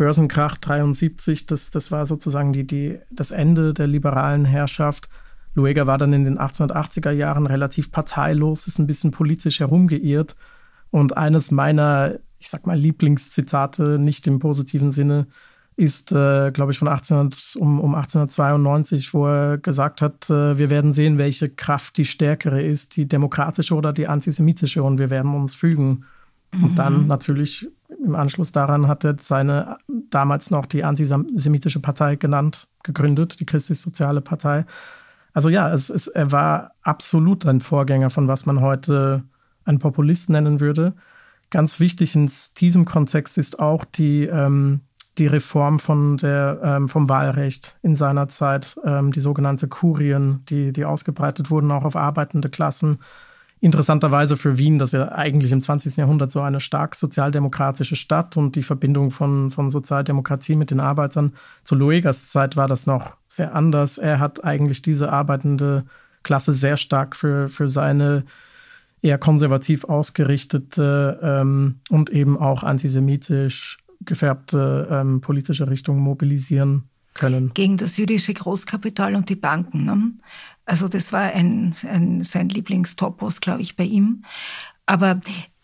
Börsenkrach 0.00 0.56
73, 0.56 1.44
das, 1.44 1.70
das 1.70 1.92
war 1.92 2.06
sozusagen 2.06 2.54
die, 2.54 2.66
die, 2.66 2.98
das 3.10 3.32
Ende 3.32 3.74
der 3.74 3.86
liberalen 3.86 4.46
Herrschaft. 4.46 5.10
Luega 5.54 5.86
war 5.86 5.98
dann 5.98 6.14
in 6.14 6.24
den 6.24 6.38
1880er 6.38 7.10
Jahren 7.10 7.46
relativ 7.46 7.92
parteilos, 7.92 8.66
ist 8.66 8.78
ein 8.78 8.86
bisschen 8.86 9.10
politisch 9.10 9.60
herumgeirrt. 9.60 10.36
Und 10.90 11.18
eines 11.18 11.50
meiner, 11.50 12.14
ich 12.38 12.48
sag 12.48 12.66
mal, 12.66 12.78
Lieblingszitate, 12.78 13.98
nicht 13.98 14.26
im 14.26 14.38
positiven 14.38 14.90
Sinne, 14.90 15.26
ist, 15.80 16.12
äh, 16.12 16.50
glaube 16.50 16.72
ich, 16.72 16.78
von 16.78 16.88
1800, 16.88 17.56
um, 17.56 17.80
um 17.80 17.94
1892, 17.94 19.14
wo 19.14 19.26
er 19.26 19.56
gesagt 19.56 20.02
hat, 20.02 20.28
äh, 20.28 20.58
wir 20.58 20.68
werden 20.68 20.92
sehen, 20.92 21.16
welche 21.16 21.48
Kraft 21.48 21.96
die 21.96 22.04
stärkere 22.04 22.62
ist, 22.62 22.96
die 22.96 23.08
demokratische 23.08 23.74
oder 23.74 23.94
die 23.94 24.06
antisemitische, 24.06 24.82
und 24.82 24.98
wir 24.98 25.08
werden 25.08 25.34
uns 25.34 25.54
fügen. 25.54 26.04
Mhm. 26.52 26.64
Und 26.64 26.78
dann 26.78 27.06
natürlich 27.06 27.70
im 28.04 28.14
Anschluss 28.14 28.52
daran 28.52 28.88
hat 28.88 29.04
er 29.04 29.16
seine 29.20 29.78
damals 30.10 30.50
noch 30.50 30.66
die 30.66 30.84
antisemitische 30.84 31.80
Partei 31.80 32.16
genannt, 32.16 32.68
gegründet, 32.82 33.40
die 33.40 33.46
christlich-soziale 33.46 34.20
Partei. 34.20 34.66
Also 35.32 35.48
ja, 35.48 35.72
es, 35.72 35.88
es, 35.88 36.08
er 36.08 36.30
war 36.30 36.72
absolut 36.82 37.46
ein 37.46 37.60
Vorgänger 37.60 38.10
von 38.10 38.28
was 38.28 38.44
man 38.44 38.60
heute 38.60 39.24
ein 39.64 39.78
Populist 39.78 40.28
nennen 40.28 40.60
würde. 40.60 40.94
Ganz 41.48 41.80
wichtig 41.80 42.14
in 42.14 42.30
diesem 42.58 42.84
Kontext 42.84 43.38
ist 43.38 43.58
auch 43.58 43.84
die, 43.84 44.24
ähm, 44.24 44.82
die 45.20 45.28
Reform 45.28 45.78
von 45.78 46.16
der, 46.16 46.60
ähm, 46.64 46.88
vom 46.88 47.08
Wahlrecht 47.08 47.78
in 47.82 47.94
seiner 47.94 48.28
Zeit, 48.28 48.76
ähm, 48.84 49.12
die 49.12 49.20
sogenannte 49.20 49.68
Kurien, 49.68 50.44
die, 50.48 50.72
die 50.72 50.84
ausgebreitet 50.84 51.50
wurden 51.50 51.70
auch 51.70 51.84
auf 51.84 51.94
arbeitende 51.94 52.48
Klassen 52.48 52.98
interessanterweise 53.60 54.36
für 54.36 54.56
Wien, 54.56 54.78
das 54.78 54.92
ja 54.92 55.12
eigentlich 55.12 55.52
im 55.52 55.60
20. 55.60 55.96
Jahrhundert 55.96 56.30
so 56.30 56.40
eine 56.40 56.60
stark 56.60 56.94
sozialdemokratische 56.94 57.94
Stadt 57.94 58.36
und 58.36 58.56
die 58.56 58.62
Verbindung 58.62 59.10
von, 59.10 59.50
von 59.50 59.70
Sozialdemokratie 59.70 60.56
mit 60.56 60.70
den 60.70 60.80
Arbeitern. 60.80 61.34
Zu 61.62 61.74
Luegas 61.74 62.30
Zeit 62.30 62.56
war 62.56 62.68
das 62.68 62.86
noch 62.86 63.16
sehr 63.28 63.54
anders. 63.54 63.98
Er 63.98 64.18
hat 64.18 64.44
eigentlich 64.44 64.80
diese 64.80 65.12
arbeitende 65.12 65.84
Klasse 66.22 66.54
sehr 66.54 66.78
stark 66.78 67.14
für, 67.14 67.48
für 67.48 67.68
seine 67.68 68.24
eher 69.02 69.18
konservativ 69.18 69.84
ausgerichtete 69.84 71.20
ähm, 71.22 71.80
und 71.90 72.10
eben 72.10 72.38
auch 72.38 72.62
antisemitisch 72.62 73.78
gefärbte 74.04 74.88
ähm, 74.90 75.20
politische 75.20 75.68
Richtung 75.68 75.98
mobilisieren 75.98 76.84
können. 77.14 77.52
Gegen 77.54 77.76
das 77.76 77.96
jüdische 77.96 78.34
Großkapital 78.34 79.14
und 79.14 79.28
die 79.28 79.36
Banken. 79.36 79.84
Ne? 79.84 80.12
Also 80.64 80.88
das 80.88 81.12
war 81.12 81.32
ein, 81.32 81.74
ein, 81.88 82.22
sein 82.24 82.48
Lieblingstopos, 82.48 83.40
glaube 83.40 83.62
ich, 83.62 83.76
bei 83.76 83.84
ihm. 83.84 84.24
Aber 84.86 85.20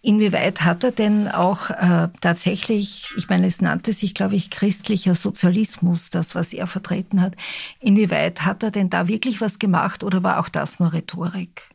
Inwieweit 0.07 0.63
hat 0.63 0.85
er 0.85 0.93
denn 0.93 1.27
auch 1.27 1.69
äh, 1.71 2.09
tatsächlich, 2.21 3.13
ich 3.17 3.29
meine, 3.29 3.49
es 3.49 3.61
nannte 3.61 3.93
sich, 3.93 4.15
glaube 4.15 4.37
ich, 4.37 4.51
christlicher 4.51 5.17
Sozialismus, 5.17 6.11
das, 6.11 6.37
was 6.37 6.53
er 6.53 6.69
vertreten 6.69 7.21
hat. 7.21 7.35
Inwieweit 7.81 8.45
hat 8.45 8.63
er 8.63 8.71
denn 8.71 8.89
da 8.89 9.09
wirklich 9.09 9.41
was 9.41 9.59
gemacht 9.59 10.05
oder 10.05 10.23
war 10.23 10.39
auch 10.39 10.49
das 10.49 10.79
nur 10.79 10.93
Rhetorik? 10.93 11.71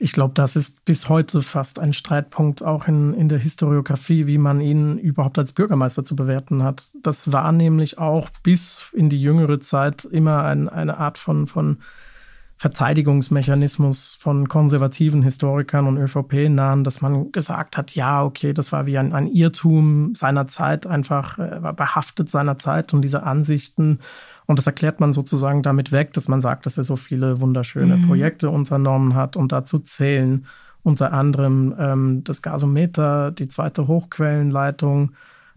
Ich 0.00 0.12
glaube, 0.12 0.32
das 0.34 0.54
ist 0.54 0.84
bis 0.84 1.08
heute 1.08 1.42
fast 1.42 1.80
ein 1.80 1.92
Streitpunkt 1.92 2.62
auch 2.62 2.86
in, 2.86 3.14
in 3.14 3.28
der 3.28 3.40
Historiografie, 3.40 4.28
wie 4.28 4.38
man 4.38 4.60
ihn 4.60 4.96
überhaupt 4.96 5.38
als 5.38 5.50
Bürgermeister 5.52 6.04
zu 6.04 6.14
bewerten 6.14 6.62
hat. 6.62 6.92
Das 7.02 7.32
war 7.32 7.50
nämlich 7.50 7.98
auch 7.98 8.30
bis 8.44 8.92
in 8.94 9.08
die 9.10 9.20
jüngere 9.20 9.58
Zeit 9.58 10.04
immer 10.04 10.44
ein, 10.44 10.68
eine 10.68 10.98
Art 10.98 11.18
von, 11.18 11.48
von 11.48 11.78
Verteidigungsmechanismus 12.58 14.16
von 14.18 14.48
konservativen 14.48 15.22
Historikern 15.22 15.86
und 15.86 15.96
ÖVP-Nahen, 15.96 16.82
dass 16.82 17.00
man 17.00 17.30
gesagt 17.30 17.76
hat, 17.76 17.94
ja, 17.94 18.24
okay, 18.24 18.52
das 18.52 18.72
war 18.72 18.84
wie 18.86 18.98
ein, 18.98 19.12
ein 19.12 19.28
Irrtum 19.28 20.14
seiner 20.16 20.48
Zeit, 20.48 20.86
einfach 20.86 21.38
äh, 21.38 21.62
war 21.62 21.72
behaftet 21.72 22.30
seiner 22.30 22.58
Zeit 22.58 22.92
und 22.92 23.02
diese 23.02 23.22
Ansichten. 23.22 24.00
Und 24.46 24.58
das 24.58 24.66
erklärt 24.66 24.98
man 24.98 25.12
sozusagen 25.12 25.62
damit 25.62 25.92
weg, 25.92 26.12
dass 26.14 26.26
man 26.26 26.40
sagt, 26.40 26.66
dass 26.66 26.78
er 26.78 26.84
so 26.84 26.96
viele 26.96 27.40
wunderschöne 27.40 27.96
mhm. 27.96 28.08
Projekte 28.08 28.50
unternommen 28.50 29.14
hat 29.14 29.36
und 29.36 29.52
dazu 29.52 29.78
zählen 29.78 30.46
unter 30.82 31.12
anderem 31.12 31.74
ähm, 31.78 32.24
das 32.24 32.42
Gasometer, 32.42 33.30
die 33.30 33.46
zweite 33.46 33.86
Hochquellenleitung, 33.86 35.12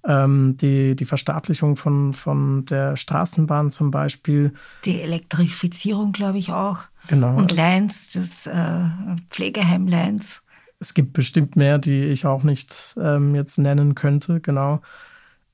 ähm, 0.05 0.57
die, 0.57 0.95
die 0.95 1.05
Verstaatlichung 1.05 1.77
von, 1.77 2.13
von 2.13 2.65
der 2.65 2.95
Straßenbahn 2.95 3.71
zum 3.71 3.91
Beispiel. 3.91 4.53
Die 4.85 5.01
Elektrifizierung, 5.01 6.11
glaube 6.11 6.37
ich, 6.37 6.51
auch. 6.51 6.79
Genau. 7.07 7.35
Und 7.35 7.51
Lens, 7.51 8.11
das 8.11 8.47
äh, 8.47 8.85
Pflegeheim 9.29 9.87
Lens. 9.87 10.43
Es 10.79 10.93
gibt 10.93 11.13
bestimmt 11.13 11.55
mehr, 11.55 11.77
die 11.77 12.05
ich 12.05 12.25
auch 12.25 12.43
nicht 12.43 12.95
ähm, 12.99 13.35
jetzt 13.35 13.57
nennen 13.57 13.95
könnte, 13.95 14.39
genau. 14.39 14.81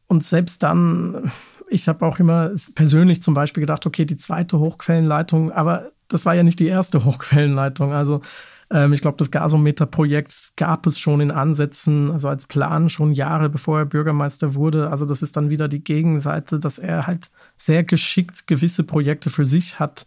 Und 0.08 0.24
selbst 0.24 0.64
dann, 0.64 1.32
ich 1.70 1.88
habe 1.88 2.06
auch 2.06 2.20
immer 2.20 2.52
persönlich 2.76 3.22
zum 3.22 3.34
Beispiel 3.34 3.62
gedacht, 3.62 3.86
okay, 3.86 4.06
die 4.06 4.18
zweite 4.18 4.60
Hochquellenleitung, 4.60 5.52
aber 5.52 5.92
das 6.08 6.26
war 6.26 6.34
ja 6.34 6.44
nicht 6.44 6.60
die 6.60 6.68
erste 6.68 7.04
Hochquellenleitung. 7.06 7.92
Also 7.94 8.22
Ähm, 8.70 8.94
ich 8.94 9.02
glaube, 9.02 9.18
das 9.18 9.32
Gasometer-Projekt 9.32 10.58
gab 10.58 10.88
es 10.88 11.00
schon 11.00 11.22
in 11.22 11.32
Ansätzen, 11.32 12.12
also 12.12 12.28
als 12.30 12.46
Plan 12.48 12.90
schon 12.90 13.14
Jahre 13.14 13.50
bevor 13.50 13.80
er 13.80 13.86
Bürgermeister 13.86 14.56
wurde. 14.56 14.90
Also 14.90 15.06
das 15.06 15.22
ist 15.22 15.38
dann 15.38 15.50
wieder 15.50 15.68
die 15.68 15.84
Gegenseite, 15.84 16.60
dass 16.60 16.80
er 16.80 17.08
halt 17.08 17.30
sehr 17.56 17.84
geschickt 17.84 18.48
gewisse 18.48 18.84
Projekte 18.84 19.30
für 19.30 19.46
sich 19.46 19.80
hat 19.80 20.06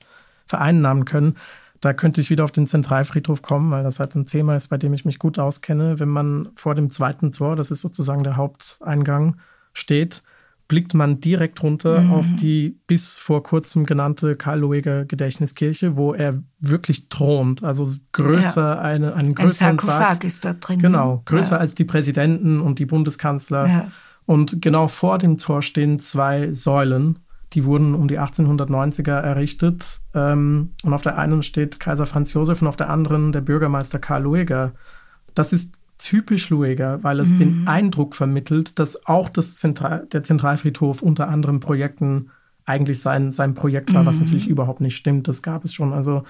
vereinnahmen 0.51 1.07
können. 1.07 1.37
Da 1.81 1.95
könnte 1.95 2.21
ich 2.21 2.29
wieder 2.29 2.45
auf 2.45 2.53
den 2.53 2.67
Zentralfriedhof 2.67 3.41
kommen, 3.41 3.71
weil 3.71 3.83
das 3.83 4.01
halt 4.01 4.15
ein 4.15 4.27
Thema 4.27 4.55
ist, 4.55 4.69
bei 4.69 4.77
dem 4.77 4.93
ich 4.93 5.07
mich 5.07 5.19
gut 5.19 5.39
auskenne. 5.39 5.99
Wenn 5.99 6.11
man 6.11 6.51
vor 6.55 6.75
dem 6.75 6.91
zweiten 6.91 7.33
Tor, 7.33 7.57
das 7.57 7.71
ist 7.71 7.81
sozusagen 7.81 8.23
der 8.23 8.37
Haupteingang, 8.37 9.37
steht, 9.73 10.23
blickt 10.69 10.93
man 10.95 11.21
direkt 11.21 11.63
runter 11.63 12.03
mhm. 12.03 12.13
auf 12.13 12.27
die 12.37 12.79
bis 12.87 13.17
vor 13.17 13.43
kurzem 13.43 13.87
genannte 13.87 14.37
Karl-Loeger 14.37 15.07
Gedächtniskirche, 15.07 15.97
wo 15.97 16.13
er 16.13 16.43
wirklich 16.59 17.09
thront. 17.09 17.65
Also 17.65 17.89
größer, 18.13 18.75
ja. 18.75 18.81
eine, 18.81 19.15
einen 19.15 19.35
größeren 19.35 19.71
Ein 19.71 19.79
Sarkophag 19.79 20.07
Sarg. 20.07 20.25
ist 20.25 20.45
da 20.45 20.53
drin. 20.53 20.81
Genau, 20.81 21.23
größer 21.25 21.57
ja. 21.57 21.59
als 21.59 21.75
die 21.75 21.85
Präsidenten 21.85 22.61
und 22.61 22.79
die 22.79 22.87
Bundeskanzler. 22.87 23.67
Ja. 23.67 23.91
Und 24.27 24.61
genau 24.61 24.87
vor 24.87 25.19
dem 25.19 25.39
Tor 25.39 25.63
stehen 25.63 25.99
zwei 25.99 26.53
Säulen. 26.53 27.19
Die 27.53 27.65
wurden 27.65 27.95
um 27.95 28.09
die 28.09 28.19
1890er 28.19 29.19
errichtet. 29.19 30.01
Ähm, 30.15 30.71
und 30.85 30.93
auf 30.93 31.03
der 31.03 31.19
einen 31.19 31.43
steht 31.43 31.81
Kaiser 31.81 32.07
Franz 32.07 32.33
Josef 32.33 32.63
und 32.63 32.69
auf 32.69 32.77
der 32.77 32.91
anderen 32.91 33.33
der 33.33 33.41
Bürgermeister 33.41 33.99
Karl 33.99 34.23
Lueger. 34.23 34.73
Das 35.35 35.53
ist 35.53 35.73
typisch 35.99 36.51
Lueger, 36.51 37.03
weil 37.03 37.21
es 37.21 37.29
mhm. 37.29 37.39
den 37.39 37.69
Eindruck 37.69 38.15
vermittelt, 38.15 38.79
dass 38.79 39.07
auch 39.07 39.29
das 39.29 39.57
Zentral, 39.57 40.07
der 40.13 40.23
Zentralfriedhof 40.23 41.03
unter 41.03 41.29
anderem 41.29 41.61
Projekten 41.61 42.31
eigentlich 42.65 43.01
sein, 43.01 43.33
sein 43.33 43.55
Projekt 43.55 43.93
war, 43.93 44.03
mhm. 44.03 44.07
was 44.07 44.21
natürlich 44.21 44.49
überhaupt 44.49 44.81
nicht 44.81 44.97
stimmt. 44.97 45.29
Das 45.29 45.43
gab 45.43 45.65
es 45.65 45.75
schon. 45.75 45.93
Also 45.93 46.25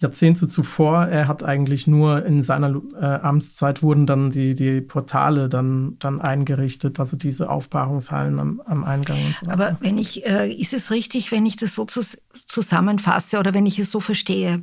Jahrzehnte 0.00 0.46
zuvor, 0.46 1.06
er 1.06 1.26
hat 1.26 1.42
eigentlich 1.42 1.88
nur 1.88 2.24
in 2.24 2.44
seiner 2.44 2.80
äh, 3.00 3.04
Amtszeit 3.04 3.82
wurden 3.82 4.06
dann 4.06 4.30
die, 4.30 4.54
die 4.54 4.80
Portale 4.80 5.48
dann, 5.48 5.96
dann 5.98 6.20
eingerichtet, 6.20 7.00
also 7.00 7.16
diese 7.16 7.50
Aufbahrungshallen 7.50 8.38
am, 8.38 8.62
am 8.64 8.84
Eingang 8.84 9.18
und 9.24 9.34
so 9.34 9.46
weiter. 9.46 9.52
Aber 9.52 9.76
wenn 9.80 9.98
ich, 9.98 10.24
äh, 10.24 10.52
ist 10.52 10.72
es 10.72 10.92
richtig, 10.92 11.32
wenn 11.32 11.46
ich 11.46 11.56
das 11.56 11.74
so 11.74 11.84
zusammenfasse 12.46 13.40
oder 13.40 13.54
wenn 13.54 13.66
ich 13.66 13.80
es 13.80 13.90
so 13.90 13.98
verstehe, 13.98 14.62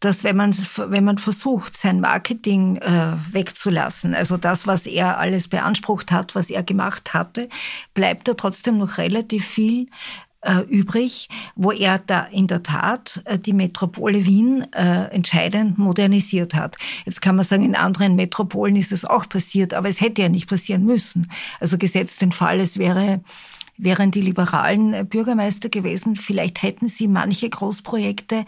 dass 0.00 0.22
wenn 0.22 0.36
man, 0.36 0.54
wenn 0.88 1.04
man 1.04 1.16
versucht, 1.16 1.78
sein 1.78 2.00
Marketing 2.00 2.76
äh, 2.76 3.12
wegzulassen, 3.32 4.14
also 4.14 4.36
das, 4.36 4.66
was 4.66 4.86
er 4.86 5.18
alles 5.18 5.48
beansprucht 5.48 6.12
hat, 6.12 6.34
was 6.34 6.50
er 6.50 6.62
gemacht 6.62 7.14
hatte, 7.14 7.48
bleibt 7.94 8.28
da 8.28 8.34
trotzdem 8.34 8.76
noch 8.76 8.98
relativ 8.98 9.46
viel 9.46 9.86
äh, 10.44 10.60
übrig, 10.68 11.28
wo 11.56 11.72
er 11.72 11.98
da 11.98 12.22
in 12.24 12.46
der 12.46 12.62
Tat 12.62 13.22
äh, 13.24 13.38
die 13.38 13.52
Metropole 13.52 14.24
Wien 14.24 14.66
äh, 14.72 15.06
entscheidend 15.06 15.78
modernisiert 15.78 16.54
hat. 16.54 16.76
Jetzt 17.04 17.22
kann 17.22 17.36
man 17.36 17.44
sagen, 17.44 17.64
in 17.64 17.74
anderen 17.74 18.16
Metropolen 18.16 18.76
ist 18.76 18.92
es 18.92 19.04
auch 19.04 19.28
passiert, 19.28 19.74
aber 19.74 19.88
es 19.88 20.00
hätte 20.00 20.22
ja 20.22 20.28
nicht 20.28 20.48
passieren 20.48 20.84
müssen. 20.84 21.30
Also 21.60 21.78
gesetzt 21.78 22.20
den 22.20 22.32
Fall, 22.32 22.60
es 22.60 22.78
wäre 22.78 23.20
wären 23.76 24.10
die 24.10 24.20
liberalen 24.20 25.08
Bürgermeister 25.08 25.68
gewesen. 25.68 26.16
Vielleicht 26.16 26.62
hätten 26.62 26.86
sie 26.86 27.08
manche 27.08 27.48
Großprojekte, 27.50 28.46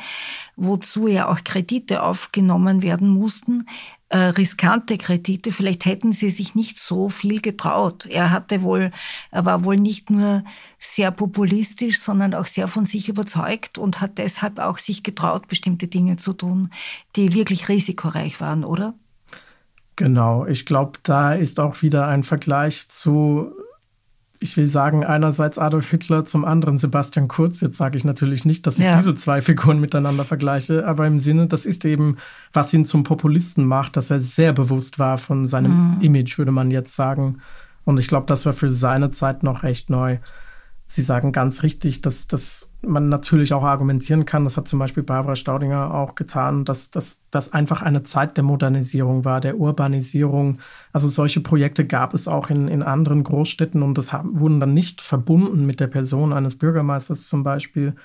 wozu 0.54 1.08
ja 1.08 1.28
auch 1.28 1.42
Kredite 1.42 2.02
aufgenommen 2.02 2.82
werden 2.82 3.08
mussten, 3.08 3.66
äh, 4.08 4.18
riskante 4.18 4.98
Kredite, 4.98 5.50
vielleicht 5.50 5.84
hätten 5.84 6.12
sie 6.12 6.30
sich 6.30 6.54
nicht 6.54 6.78
so 6.78 7.08
viel 7.08 7.40
getraut. 7.40 8.06
Er 8.06 8.30
hatte 8.30 8.62
wohl, 8.62 8.92
er 9.32 9.44
war 9.44 9.64
wohl 9.64 9.76
nicht 9.76 10.10
nur 10.10 10.44
sehr 10.78 11.10
populistisch, 11.10 11.98
sondern 11.98 12.34
auch 12.34 12.46
sehr 12.46 12.68
von 12.68 12.86
sich 12.86 13.08
überzeugt 13.08 13.78
und 13.78 14.00
hat 14.00 14.18
deshalb 14.18 14.60
auch 14.60 14.78
sich 14.78 15.02
getraut, 15.02 15.48
bestimmte 15.48 15.88
Dinge 15.88 16.16
zu 16.16 16.32
tun, 16.32 16.70
die 17.16 17.34
wirklich 17.34 17.68
risikoreich 17.68 18.40
waren, 18.40 18.64
oder? 18.64 18.94
Genau, 19.96 20.46
ich 20.46 20.66
glaube, 20.66 20.98
da 21.02 21.32
ist 21.32 21.58
auch 21.58 21.82
wieder 21.82 22.06
ein 22.06 22.22
Vergleich 22.22 22.88
zu 22.88 23.52
ich 24.40 24.56
will 24.56 24.66
sagen, 24.66 25.04
einerseits 25.04 25.58
Adolf 25.58 25.90
Hitler, 25.90 26.24
zum 26.24 26.44
anderen 26.44 26.78
Sebastian 26.78 27.28
Kurz. 27.28 27.60
Jetzt 27.60 27.76
sage 27.76 27.96
ich 27.96 28.04
natürlich 28.04 28.44
nicht, 28.44 28.66
dass 28.66 28.78
ich 28.78 28.84
ja. 28.84 28.96
diese 28.96 29.14
zwei 29.14 29.42
Figuren 29.42 29.80
miteinander 29.80 30.24
vergleiche, 30.24 30.86
aber 30.86 31.06
im 31.06 31.18
Sinne, 31.18 31.46
das 31.46 31.66
ist 31.66 31.84
eben, 31.84 32.16
was 32.52 32.72
ihn 32.72 32.84
zum 32.84 33.04
Populisten 33.04 33.64
macht, 33.64 33.96
dass 33.96 34.10
er 34.10 34.20
sehr 34.20 34.52
bewusst 34.52 34.98
war 34.98 35.18
von 35.18 35.46
seinem 35.46 35.96
mhm. 35.96 36.00
Image, 36.00 36.38
würde 36.38 36.52
man 36.52 36.70
jetzt 36.70 36.96
sagen. 36.96 37.40
Und 37.84 37.98
ich 37.98 38.08
glaube, 38.08 38.26
das 38.26 38.46
war 38.46 38.52
für 38.52 38.70
seine 38.70 39.10
Zeit 39.10 39.42
noch 39.42 39.62
recht 39.62 39.90
neu. 39.90 40.18
Sie 40.88 41.02
sagen 41.02 41.32
ganz 41.32 41.64
richtig, 41.64 42.00
dass, 42.00 42.28
dass 42.28 42.70
man 42.80 43.08
natürlich 43.08 43.52
auch 43.52 43.64
argumentieren 43.64 44.24
kann, 44.24 44.44
das 44.44 44.56
hat 44.56 44.68
zum 44.68 44.78
Beispiel 44.78 45.02
Barbara 45.02 45.34
Staudinger 45.34 45.92
auch 45.92 46.14
getan, 46.14 46.64
dass 46.64 46.90
das 46.90 47.52
einfach 47.52 47.82
eine 47.82 48.04
Zeit 48.04 48.36
der 48.36 48.44
Modernisierung 48.44 49.24
war, 49.24 49.40
der 49.40 49.58
Urbanisierung. 49.58 50.60
Also 50.92 51.08
solche 51.08 51.40
Projekte 51.40 51.84
gab 51.86 52.14
es 52.14 52.28
auch 52.28 52.50
in, 52.50 52.68
in 52.68 52.84
anderen 52.84 53.24
Großstädten 53.24 53.82
und 53.82 53.98
das 53.98 54.12
haben, 54.12 54.38
wurden 54.38 54.60
dann 54.60 54.74
nicht 54.74 55.00
verbunden 55.00 55.66
mit 55.66 55.80
der 55.80 55.88
Person 55.88 56.32
eines 56.32 56.56
Bürgermeisters 56.56 57.26
zum 57.26 57.42
Beispiel. 57.42 57.96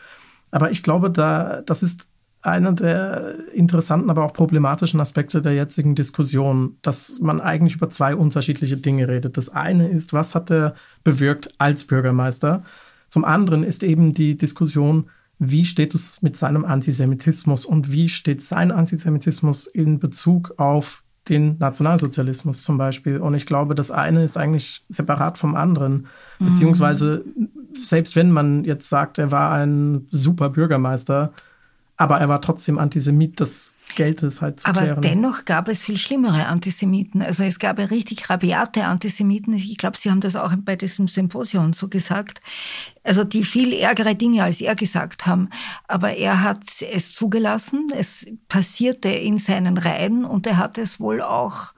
Aber 0.49 0.71
ich 0.71 0.81
glaube, 0.81 1.11
da, 1.11 1.61
das 1.61 1.83
ist 1.83 2.10
einer 2.41 2.73
der 2.73 3.35
interessanten, 3.53 4.09
aber 4.09 4.23
auch 4.25 4.33
problematischen 4.33 4.99
Aspekte 4.99 5.41
der 5.41 5.53
jetzigen 5.53 5.95
Diskussion, 5.95 6.77
dass 6.81 7.19
man 7.19 7.39
eigentlich 7.39 7.75
über 7.75 7.89
zwei 7.89 8.15
unterschiedliche 8.15 8.77
Dinge 8.77 9.07
redet. 9.07 9.37
Das 9.37 9.49
eine 9.49 9.89
ist, 9.89 10.13
was 10.13 10.33
hat 10.33 10.51
er 10.51 10.75
bewirkt 11.03 11.53
als 11.59 11.83
Bürgermeister? 11.83 12.63
Zum 13.09 13.25
anderen 13.25 13.63
ist 13.63 13.83
eben 13.83 14.13
die 14.13 14.37
Diskussion, 14.37 15.09
wie 15.37 15.65
steht 15.65 15.93
es 15.95 16.21
mit 16.21 16.37
seinem 16.37 16.65
Antisemitismus 16.65 17.65
und 17.65 17.91
wie 17.91 18.09
steht 18.09 18.41
sein 18.41 18.71
Antisemitismus 18.71 19.67
in 19.67 19.99
Bezug 19.99 20.53
auf 20.57 21.03
den 21.29 21.57
Nationalsozialismus 21.59 22.63
zum 22.63 22.77
Beispiel. 22.77 23.17
Und 23.17 23.33
ich 23.35 23.45
glaube, 23.45 23.75
das 23.75 23.91
eine 23.91 24.23
ist 24.23 24.37
eigentlich 24.37 24.83
separat 24.89 25.37
vom 25.37 25.55
anderen. 25.55 26.07
Mhm. 26.39 26.45
Beziehungsweise, 26.47 27.23
selbst 27.77 28.15
wenn 28.15 28.31
man 28.31 28.63
jetzt 28.63 28.89
sagt, 28.89 29.19
er 29.19 29.31
war 29.31 29.51
ein 29.51 30.07
super 30.09 30.49
Bürgermeister, 30.49 31.33
aber 32.01 32.19
er 32.19 32.29
war 32.29 32.41
trotzdem 32.41 32.79
Antisemit, 32.79 33.39
das 33.39 33.75
gelte 33.95 34.25
es 34.25 34.41
halt 34.41 34.59
zu 34.59 34.67
Aber 34.67 34.81
klären. 34.81 35.01
dennoch 35.01 35.45
gab 35.45 35.67
es 35.67 35.81
viel 35.81 35.97
schlimmere 35.97 36.47
Antisemiten. 36.47 37.21
Also 37.21 37.43
es 37.43 37.59
gab 37.59 37.77
ja 37.77 37.85
richtig 37.85 38.27
rabiate 38.27 38.85
Antisemiten. 38.85 39.53
Ich 39.53 39.77
glaube, 39.77 39.97
Sie 39.97 40.09
haben 40.09 40.19
das 40.19 40.35
auch 40.35 40.51
bei 40.65 40.75
diesem 40.75 41.07
Symposium 41.07 41.73
so 41.73 41.89
gesagt. 41.89 42.41
Also 43.03 43.23
die 43.23 43.43
viel 43.43 43.73
ärgere 43.73 44.15
Dinge 44.15 44.43
als 44.43 44.61
er 44.61 44.73
gesagt 44.73 45.27
haben. 45.27 45.49
Aber 45.87 46.13
er 46.13 46.41
hat 46.41 46.63
es 46.91 47.13
zugelassen. 47.13 47.91
Es 47.95 48.25
passierte 48.47 49.09
in 49.09 49.37
seinen 49.37 49.77
Reihen 49.77 50.25
und 50.25 50.47
er 50.47 50.57
hat 50.57 50.79
es 50.79 50.99
wohl 50.99 51.21
auch 51.21 51.73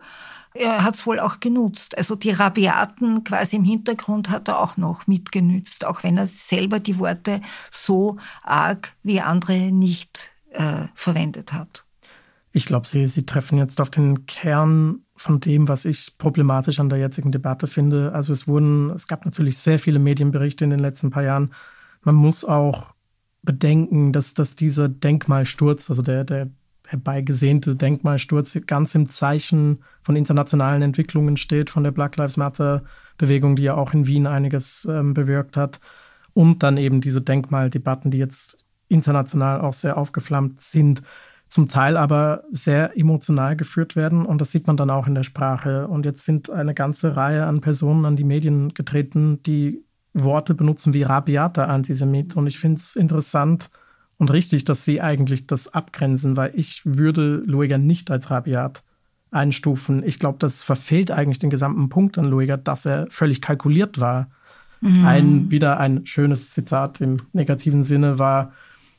er 0.53 0.83
hat 0.83 0.95
es 0.95 1.05
wohl 1.05 1.19
auch 1.19 1.39
genutzt. 1.39 1.97
Also 1.97 2.15
die 2.15 2.31
Rabiaten 2.31 3.23
quasi 3.23 3.55
im 3.55 3.63
Hintergrund 3.63 4.29
hat 4.29 4.47
er 4.47 4.59
auch 4.59 4.77
noch 4.77 5.07
mitgenützt, 5.07 5.85
auch 5.85 6.03
wenn 6.03 6.17
er 6.17 6.27
selber 6.27 6.79
die 6.79 6.99
Worte 6.99 7.41
so 7.71 8.17
arg 8.43 8.93
wie 9.03 9.21
andere 9.21 9.71
nicht 9.71 10.31
äh, 10.51 10.85
verwendet 10.95 11.53
hat. 11.53 11.85
Ich 12.51 12.65
glaube, 12.65 12.87
Sie, 12.87 13.07
Sie 13.07 13.25
treffen 13.25 13.57
jetzt 13.57 13.81
auf 13.81 13.89
den 13.89 14.27
Kern 14.27 14.99
von 15.15 15.39
dem, 15.39 15.67
was 15.67 15.85
ich 15.85 16.17
problematisch 16.19 16.79
an 16.79 16.89
der 16.89 16.99
jetzigen 16.99 17.31
Debatte 17.31 17.65
finde. 17.65 18.11
Also 18.13 18.31
es 18.31 18.47
wurden, 18.47 18.91
es 18.91 19.07
gab 19.07 19.25
natürlich 19.25 19.57
sehr 19.57 19.79
viele 19.79 19.99
Medienberichte 19.99 20.63
in 20.63 20.69
den 20.69 20.79
letzten 20.79 21.09
paar 21.09 21.23
Jahren. 21.23 21.53
Man 22.03 22.15
muss 22.15 22.45
auch 22.45 22.93
bedenken, 23.41 24.13
dass, 24.13 24.35
dass 24.35 24.55
dieser 24.55 24.87
Denkmalsturz, 24.87 25.89
also 25.89 26.01
der, 26.01 26.23
der 26.23 26.49
herbeigesehnte 26.93 27.75
Denkmalsturz 27.75 28.57
ganz 28.67 28.93
im 28.93 29.09
Zeichen 29.09 29.79
von 30.03 30.15
internationalen 30.15 30.83
Entwicklungen 30.83 31.37
steht, 31.37 31.71
von 31.71 31.83
der 31.83 31.91
Black 31.91 32.17
Lives 32.17 32.37
Matter-Bewegung, 32.37 33.55
die 33.55 33.63
ja 33.63 33.73
auch 33.73 33.93
in 33.93 34.05
Wien 34.05 34.27
einiges 34.27 34.87
ähm, 34.89 35.13
bewirkt 35.13 35.57
hat. 35.57 35.79
Und 36.33 36.61
dann 36.63 36.77
eben 36.77 37.01
diese 37.01 37.21
Denkmaldebatten, 37.21 38.11
die 38.11 38.19
jetzt 38.19 38.63
international 38.89 39.61
auch 39.61 39.73
sehr 39.73 39.97
aufgeflammt 39.97 40.61
sind, 40.61 41.01
zum 41.47 41.67
Teil 41.67 41.97
aber 41.97 42.43
sehr 42.51 42.97
emotional 42.97 43.55
geführt 43.55 43.95
werden. 43.95 44.25
Und 44.25 44.39
das 44.39 44.51
sieht 44.51 44.67
man 44.67 44.77
dann 44.77 44.89
auch 44.89 45.07
in 45.07 45.15
der 45.15 45.23
Sprache. 45.23 45.87
Und 45.87 46.05
jetzt 46.05 46.25
sind 46.25 46.51
eine 46.51 46.75
ganze 46.75 47.15
Reihe 47.15 47.45
an 47.45 47.61
Personen 47.61 48.05
an 48.05 48.15
die 48.15 48.23
Medien 48.23 48.73
getreten, 48.73 49.41
die 49.43 49.83
Worte 50.13 50.53
benutzen 50.53 50.93
wie 50.93 51.03
rabiater 51.03 51.69
Antisemit. 51.69 52.35
Und 52.35 52.45
ich 52.45 52.59
finde 52.59 52.77
es 52.77 52.95
interessant, 52.95 53.69
und 54.17 54.31
richtig, 54.31 54.65
dass 54.65 54.85
sie 54.85 55.01
eigentlich 55.01 55.47
das 55.47 55.73
abgrenzen, 55.73 56.37
weil 56.37 56.51
ich 56.55 56.81
würde 56.85 57.43
Lueger 57.45 57.77
nicht 57.77 58.11
als 58.11 58.29
rabiat 58.31 58.83
einstufen. 59.31 60.03
Ich 60.05 60.19
glaube, 60.19 60.37
das 60.39 60.63
verfehlt 60.63 61.11
eigentlich 61.11 61.39
den 61.39 61.49
gesamten 61.49 61.89
Punkt 61.89 62.17
an 62.17 62.25
Lueger, 62.25 62.57
dass 62.57 62.85
er 62.85 63.07
völlig 63.09 63.41
kalkuliert 63.41 63.99
war. 63.99 64.29
Mhm. 64.81 65.05
Ein, 65.05 65.51
wieder 65.51 65.79
ein 65.79 66.05
schönes 66.05 66.51
Zitat 66.51 67.01
im 67.01 67.17
negativen 67.33 67.83
Sinne 67.83 68.19
war, 68.19 68.51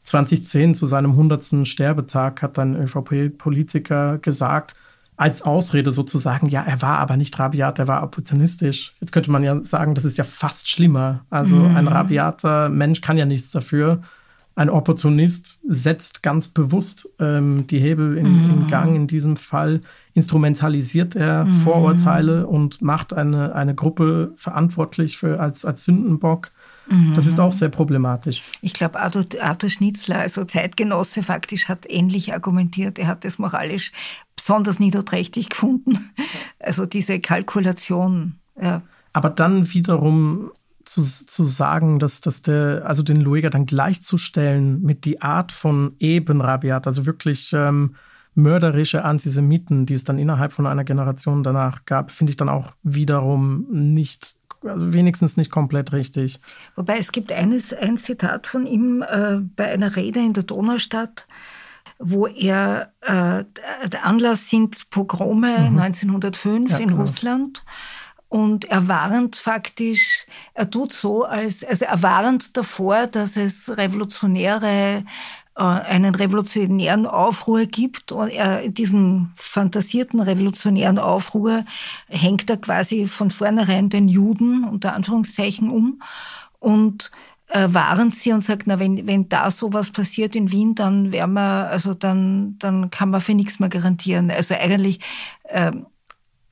2010 0.04 0.74
zu 0.74 0.86
seinem 0.86 1.12
100. 1.12 1.66
Sterbetag 1.66 2.42
hat 2.42 2.58
ein 2.58 2.76
ÖVP-Politiker 2.76 4.18
gesagt, 4.18 4.74
als 5.16 5.42
Ausrede 5.42 5.92
sozusagen, 5.92 6.48
ja, 6.48 6.62
er 6.62 6.82
war 6.82 6.98
aber 6.98 7.16
nicht 7.16 7.38
rabiat, 7.38 7.78
er 7.78 7.88
war 7.88 8.02
opportunistisch. 8.02 8.92
Jetzt 9.00 9.12
könnte 9.12 9.30
man 9.30 9.44
ja 9.44 9.62
sagen, 9.62 9.94
das 9.94 10.04
ist 10.04 10.18
ja 10.18 10.24
fast 10.24 10.68
schlimmer. 10.68 11.24
Also 11.30 11.56
mhm. 11.56 11.76
ein 11.76 11.88
rabiater 11.88 12.68
Mensch 12.68 13.00
kann 13.00 13.16
ja 13.16 13.24
nichts 13.24 13.50
dafür 13.50 14.02
ein 14.56 14.70
Opportunist 14.70 15.58
setzt 15.68 16.22
ganz 16.22 16.48
bewusst 16.48 17.08
ähm, 17.18 17.66
die 17.66 17.80
Hebel 17.80 18.16
in, 18.16 18.44
mhm. 18.44 18.50
in, 18.50 18.66
Gang. 18.68 18.94
In 18.94 19.06
diesem 19.06 19.36
Fall 19.36 19.80
instrumentalisiert 20.12 21.16
er 21.16 21.44
mhm. 21.44 21.54
Vorurteile 21.54 22.46
und 22.46 22.80
macht 22.80 23.12
eine, 23.12 23.54
eine 23.54 23.74
Gruppe 23.74 24.32
verantwortlich 24.36 25.18
für, 25.18 25.40
als, 25.40 25.64
als 25.64 25.84
Sündenbock. 25.84 26.52
Mhm. 26.88 27.14
Das 27.14 27.26
ist 27.26 27.40
auch 27.40 27.52
sehr 27.52 27.68
problematisch. 27.68 28.42
Ich 28.60 28.74
glaube, 28.74 29.00
Arthur, 29.00 29.24
Arthur 29.40 29.70
Schnitzler, 29.70 30.18
also 30.20 30.44
Zeitgenosse 30.44 31.24
faktisch, 31.24 31.68
hat 31.68 31.86
ähnlich 31.88 32.32
argumentiert. 32.32 32.98
Er 33.00 33.08
hat 33.08 33.24
das 33.24 33.38
moralisch 33.38 33.90
besonders 34.36 34.78
niederträchtig 34.78 35.48
gefunden. 35.48 35.98
Also 36.60 36.86
diese 36.86 37.20
Kalkulation. 37.20 38.36
Ja. 38.60 38.82
Aber 39.12 39.30
dann 39.30 39.72
wiederum 39.72 40.50
zu, 40.84 41.02
zu 41.02 41.44
sagen, 41.44 41.98
dass, 41.98 42.20
dass 42.20 42.42
der, 42.42 42.82
also 42.86 43.02
den 43.02 43.20
Lueger 43.20 43.50
dann 43.50 43.66
gleichzustellen 43.66 44.82
mit 44.82 45.04
die 45.04 45.22
Art 45.22 45.52
von 45.52 45.96
Eben 45.98 46.40
Rabiat, 46.40 46.86
also 46.86 47.06
wirklich 47.06 47.52
ähm, 47.52 47.94
mörderische 48.34 49.04
Antisemiten, 49.04 49.86
die 49.86 49.94
es 49.94 50.04
dann 50.04 50.18
innerhalb 50.18 50.52
von 50.52 50.66
einer 50.66 50.84
Generation 50.84 51.42
danach 51.42 51.84
gab, 51.84 52.10
finde 52.10 52.30
ich 52.30 52.36
dann 52.36 52.48
auch 52.48 52.72
wiederum 52.82 53.66
nicht, 53.70 54.34
also 54.62 54.92
wenigstens 54.92 55.36
nicht 55.36 55.50
komplett 55.50 55.92
richtig. 55.92 56.40
Wobei 56.74 56.98
es 56.98 57.12
gibt 57.12 57.32
eines, 57.32 57.72
ein 57.72 57.96
Zitat 57.96 58.46
von 58.46 58.66
ihm 58.66 59.02
äh, 59.02 59.38
bei 59.56 59.72
einer 59.72 59.94
Rede 59.96 60.20
in 60.20 60.32
der 60.32 60.42
Donaustadt, 60.42 61.26
wo 61.98 62.26
er, 62.26 62.92
äh, 63.02 63.44
der 63.88 64.04
Anlass 64.04 64.50
sind 64.50 64.90
Pogrome 64.90 65.70
mhm. 65.70 65.78
1905 65.78 66.70
ja, 66.70 66.78
in 66.78 66.88
genau. 66.88 67.02
Russland. 67.02 67.64
Und 68.28 68.64
er 68.64 68.88
warnt 68.88 69.36
faktisch, 69.36 70.26
er 70.54 70.68
tut 70.68 70.92
so, 70.92 71.24
als, 71.24 71.62
also 71.62 71.84
er 71.84 72.02
warnt 72.02 72.56
davor, 72.56 73.06
dass 73.06 73.36
es 73.36 73.76
revolutionäre 73.76 75.04
äh, 75.56 75.62
einen 75.62 76.16
revolutionären 76.16 77.06
Aufruhr 77.06 77.66
gibt 77.66 78.10
und 78.10 78.30
er 78.30 78.68
diesen 78.68 79.32
fantasierten 79.36 80.20
revolutionären 80.20 80.98
Aufruhr 80.98 81.64
hängt 82.08 82.50
er 82.50 82.56
quasi 82.56 83.06
von 83.06 83.30
vornherein 83.30 83.88
den 83.88 84.08
Juden 84.08 84.64
unter 84.64 84.94
Anführungszeichen 84.94 85.70
um 85.70 86.02
und 86.58 87.12
äh, 87.48 87.68
warnt 87.70 88.16
sie 88.16 88.32
und 88.32 88.42
sagt, 88.42 88.66
na, 88.66 88.80
wenn, 88.80 89.06
wenn 89.06 89.28
da 89.28 89.50
sowas 89.52 89.90
passiert 89.90 90.34
in 90.34 90.50
Wien, 90.50 90.74
dann 90.74 91.12
werden 91.12 91.34
wir, 91.34 91.68
also 91.70 91.94
dann, 91.94 92.56
dann 92.58 92.90
kann 92.90 93.10
man 93.10 93.20
für 93.20 93.34
nichts 93.34 93.60
mehr 93.60 93.68
garantieren. 93.68 94.32
Also 94.32 94.54
eigentlich, 94.54 94.98
äh, 95.44 95.70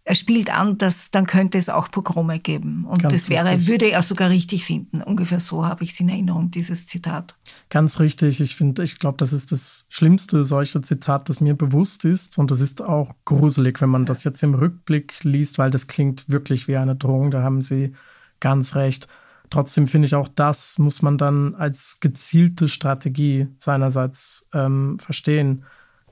er 0.05 0.17
spielt 0.17 0.53
an, 0.53 0.79
dass 0.79 1.13
dann 1.13 1.27
könnte 1.27 1.59
es 1.59 1.69
auch 1.69 1.91
Pogrome 1.91 2.41
geben. 2.41 2.85
Und 2.85 3.03
Ganz 3.03 3.15
das 3.15 3.31
wäre, 3.31 3.51
richtig. 3.51 3.69
würde 3.69 3.91
er 3.91 4.03
sogar 4.03 4.31
richtig 4.31 4.65
finden. 4.65 5.01
Ungefähr 5.01 5.39
so 5.39 5.65
habe 5.65 5.85
ich 5.85 5.93
es 5.93 6.01
in 6.01 6.09
Erinnerung, 6.09 6.51
dieses 6.51 6.89
Zitat. 6.89 7.37
Ganz 7.69 8.01
richtig. 8.01 8.41
Ich 8.41 8.57
finde, 8.57 8.83
ich 8.83 8.99
glaube, 8.99 9.19
das 9.19 9.33
ist 9.33 9.53
das 9.53 9.87
schlimmste 9.91 10.43
solche 10.43 10.81
Zitat, 10.81 11.29
das 11.29 11.41
mir 11.41 11.55
bewusst 11.55 12.05
ist. 12.05 12.37
Und 12.37 12.51
das 12.51 12.61
ist 12.61 12.83
auch 12.83 13.15
gruselig, 13.25 13.81
wenn 13.81 13.91
man 13.91 14.05
das 14.05 14.25
jetzt 14.25 14.43
im 14.43 14.55
Rückblick 14.55 15.23
liest, 15.23 15.59
weil 15.59 15.71
das 15.71 15.87
klingt 15.87 16.29
wirklich 16.29 16.67
wie 16.67 16.77
eine 16.77 16.97
Drohung. 16.97 17.31
Da 17.31 17.43
haben 17.43 17.63
Sie 17.63 17.95
ganz 18.41 18.75
recht. 18.75 19.07
Trotzdem 19.51 19.87
finde 19.87 20.07
ich 20.07 20.15
auch 20.15 20.29
das 20.29 20.79
muss 20.79 21.03
man 21.03 21.19
dann 21.19 21.55
als 21.55 22.01
gezielte 22.01 22.69
Strategie 22.69 23.49
seinerseits 23.59 24.49
ähm, 24.53 24.99
verstehen. 24.99 25.65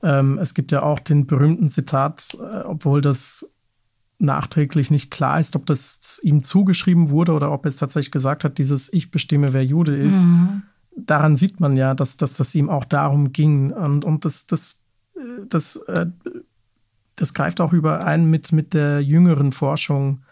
Ähm, 0.03 0.39
es 0.39 0.53
gibt 0.53 0.71
ja 0.71 0.83
auch 0.83 0.99
den 0.99 1.27
berühmten 1.27 1.69
Zitat, 1.69 2.37
äh, 2.39 2.59
obwohl 2.59 3.01
das 3.01 3.50
nachträglich 4.21 4.91
nicht 4.91 5.11
klar 5.11 5.39
ist, 5.39 5.55
ob 5.55 5.65
das 5.65 6.19
ihm 6.23 6.43
zugeschrieben 6.43 7.09
wurde 7.09 7.33
oder 7.33 7.51
ob 7.51 7.65
er 7.65 7.69
es 7.69 7.77
tatsächlich 7.77 8.11
gesagt 8.11 8.43
hat, 8.43 8.57
dieses 8.57 8.91
Ich 8.93 9.11
bestimme, 9.11 9.53
wer 9.53 9.65
Jude 9.65 9.95
ist. 9.95 10.23
Mhm. 10.23 10.63
Daran 10.95 11.37
sieht 11.37 11.59
man 11.59 11.75
ja, 11.77 11.93
dass, 11.93 12.17
dass 12.17 12.33
das 12.33 12.53
ihm 12.55 12.69
auch 12.69 12.85
darum 12.85 13.31
ging. 13.31 13.71
Und, 13.71 14.05
und 14.05 14.25
das, 14.25 14.45
das, 14.45 14.79
das, 15.49 15.77
äh, 15.87 16.07
das 17.15 17.33
greift 17.33 17.61
auch 17.61 17.73
überein 17.73 18.29
mit, 18.29 18.51
mit 18.51 18.73
der 18.73 19.01
jüngeren 19.01 19.51
Forschung 19.51 20.23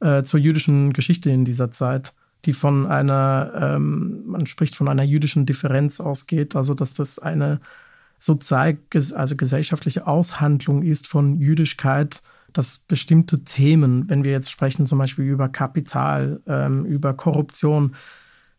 äh, 0.00 0.22
zur 0.22 0.40
jüdischen 0.40 0.92
Geschichte 0.92 1.30
in 1.30 1.44
dieser 1.44 1.70
Zeit, 1.70 2.14
die 2.44 2.52
von 2.52 2.86
einer, 2.86 3.52
ähm, 3.56 4.22
man 4.26 4.46
spricht 4.46 4.76
von 4.76 4.88
einer 4.88 5.02
jüdischen 5.02 5.46
Differenz 5.46 6.00
ausgeht, 6.00 6.56
also 6.56 6.74
dass 6.74 6.94
das 6.94 7.18
eine 7.18 7.60
sozial, 8.18 8.78
also 9.14 9.36
gesellschaftliche 9.36 10.06
Aushandlung 10.06 10.82
ist 10.82 11.06
von 11.06 11.40
Jüdischkeit, 11.40 12.22
dass 12.56 12.78
bestimmte 12.78 13.42
Themen, 13.42 14.08
wenn 14.08 14.24
wir 14.24 14.32
jetzt 14.32 14.50
sprechen 14.50 14.86
zum 14.86 14.98
Beispiel 14.98 15.26
über 15.26 15.48
Kapital, 15.48 16.40
ähm, 16.46 16.84
über 16.86 17.14
Korruption, 17.14 17.94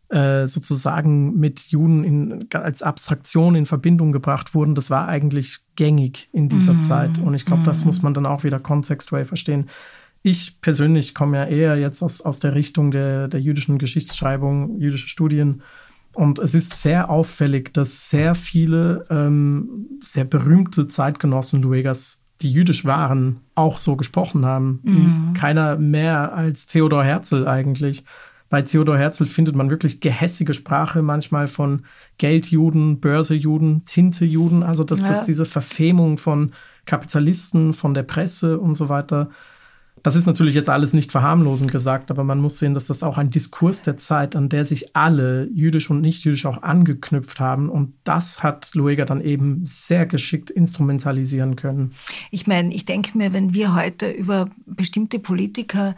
äh, 0.08 0.46
sozusagen 0.46 1.38
mit 1.38 1.60
Juden 1.68 2.04
in, 2.04 2.48
als 2.54 2.82
Abstraktion 2.82 3.54
in 3.54 3.66
Verbindung 3.66 4.12
gebracht 4.12 4.54
wurden, 4.54 4.74
das 4.74 4.88
war 4.88 5.08
eigentlich 5.08 5.58
gängig 5.76 6.30
in 6.32 6.48
dieser 6.48 6.74
mm. 6.74 6.80
Zeit. 6.80 7.18
Und 7.18 7.34
ich 7.34 7.44
glaube, 7.44 7.62
mm. 7.62 7.66
das 7.66 7.84
muss 7.84 8.00
man 8.00 8.14
dann 8.14 8.24
auch 8.24 8.42
wieder 8.42 8.58
kontextuell 8.58 9.26
verstehen. 9.26 9.68
Ich 10.22 10.62
persönlich 10.62 11.14
komme 11.14 11.36
ja 11.36 11.44
eher 11.44 11.76
jetzt 11.76 12.02
aus, 12.02 12.22
aus 12.22 12.38
der 12.38 12.54
Richtung 12.54 12.90
der, 12.90 13.28
der 13.28 13.40
jüdischen 13.40 13.78
Geschichtsschreibung, 13.78 14.78
jüdische 14.80 15.08
Studien. 15.08 15.62
Und 16.14 16.38
es 16.38 16.54
ist 16.54 16.80
sehr 16.80 17.10
auffällig, 17.10 17.74
dass 17.74 18.08
sehr 18.08 18.34
viele 18.34 19.04
ähm, 19.10 20.00
sehr 20.02 20.24
berühmte 20.24 20.88
Zeitgenossen 20.88 21.60
Luegas 21.60 22.22
die 22.42 22.52
jüdisch 22.52 22.84
waren, 22.84 23.40
auch 23.54 23.76
so 23.76 23.96
gesprochen 23.96 24.46
haben. 24.46 24.80
Mhm. 24.82 25.32
Keiner 25.34 25.76
mehr 25.76 26.34
als 26.34 26.66
Theodor 26.66 27.04
Herzl 27.04 27.46
eigentlich. 27.46 28.04
Bei 28.50 28.62
Theodor 28.62 28.96
Herzl 28.96 29.26
findet 29.26 29.54
man 29.54 29.70
wirklich 29.70 30.00
gehässige 30.00 30.54
Sprache, 30.54 31.02
manchmal 31.02 31.48
von 31.48 31.84
Geldjuden, 32.16 33.00
Börsejuden, 33.00 33.84
Tintejuden, 33.84 34.62
also 34.62 34.84
dass, 34.84 35.02
ja. 35.02 35.08
dass 35.08 35.24
diese 35.24 35.44
Verfemung 35.44 36.16
von 36.16 36.52
Kapitalisten, 36.86 37.74
von 37.74 37.92
der 37.92 38.04
Presse 38.04 38.58
und 38.58 38.74
so 38.74 38.88
weiter 38.88 39.28
das 40.02 40.16
ist 40.16 40.26
natürlich 40.26 40.54
jetzt 40.54 40.68
alles 40.68 40.92
nicht 40.92 41.12
verharmlosend 41.12 41.70
gesagt, 41.70 42.10
aber 42.10 42.24
man 42.24 42.40
muss 42.40 42.58
sehen, 42.58 42.74
dass 42.74 42.86
das 42.86 43.02
auch 43.02 43.18
ein 43.18 43.30
Diskurs 43.30 43.82
der 43.82 43.96
Zeit, 43.96 44.36
an 44.36 44.48
der 44.48 44.64
sich 44.64 44.96
alle, 44.96 45.48
jüdisch 45.52 45.90
und 45.90 46.00
nicht 46.00 46.24
jüdisch, 46.24 46.46
auch 46.46 46.62
angeknüpft 46.62 47.40
haben. 47.40 47.68
Und 47.68 47.94
das 48.04 48.42
hat 48.42 48.74
Lueger 48.74 49.04
dann 49.04 49.20
eben 49.20 49.64
sehr 49.64 50.06
geschickt 50.06 50.50
instrumentalisieren 50.50 51.56
können. 51.56 51.92
Ich 52.30 52.46
meine, 52.46 52.74
ich 52.74 52.84
denke 52.84 53.16
mir, 53.16 53.32
wenn 53.32 53.54
wir 53.54 53.74
heute 53.74 54.10
über 54.10 54.48
bestimmte 54.66 55.18
Politiker 55.18 55.96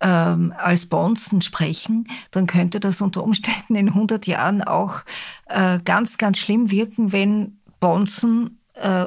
ähm, 0.00 0.52
als 0.56 0.86
Bonzen 0.86 1.42
sprechen, 1.42 2.08
dann 2.30 2.46
könnte 2.46 2.80
das 2.80 3.00
unter 3.00 3.22
Umständen 3.22 3.74
in 3.74 3.88
100 3.88 4.26
Jahren 4.26 4.62
auch 4.62 5.02
äh, 5.46 5.78
ganz, 5.84 6.18
ganz 6.18 6.38
schlimm 6.38 6.70
wirken, 6.70 7.12
wenn 7.12 7.58
Bonzen 7.80 8.58
äh, 8.74 9.06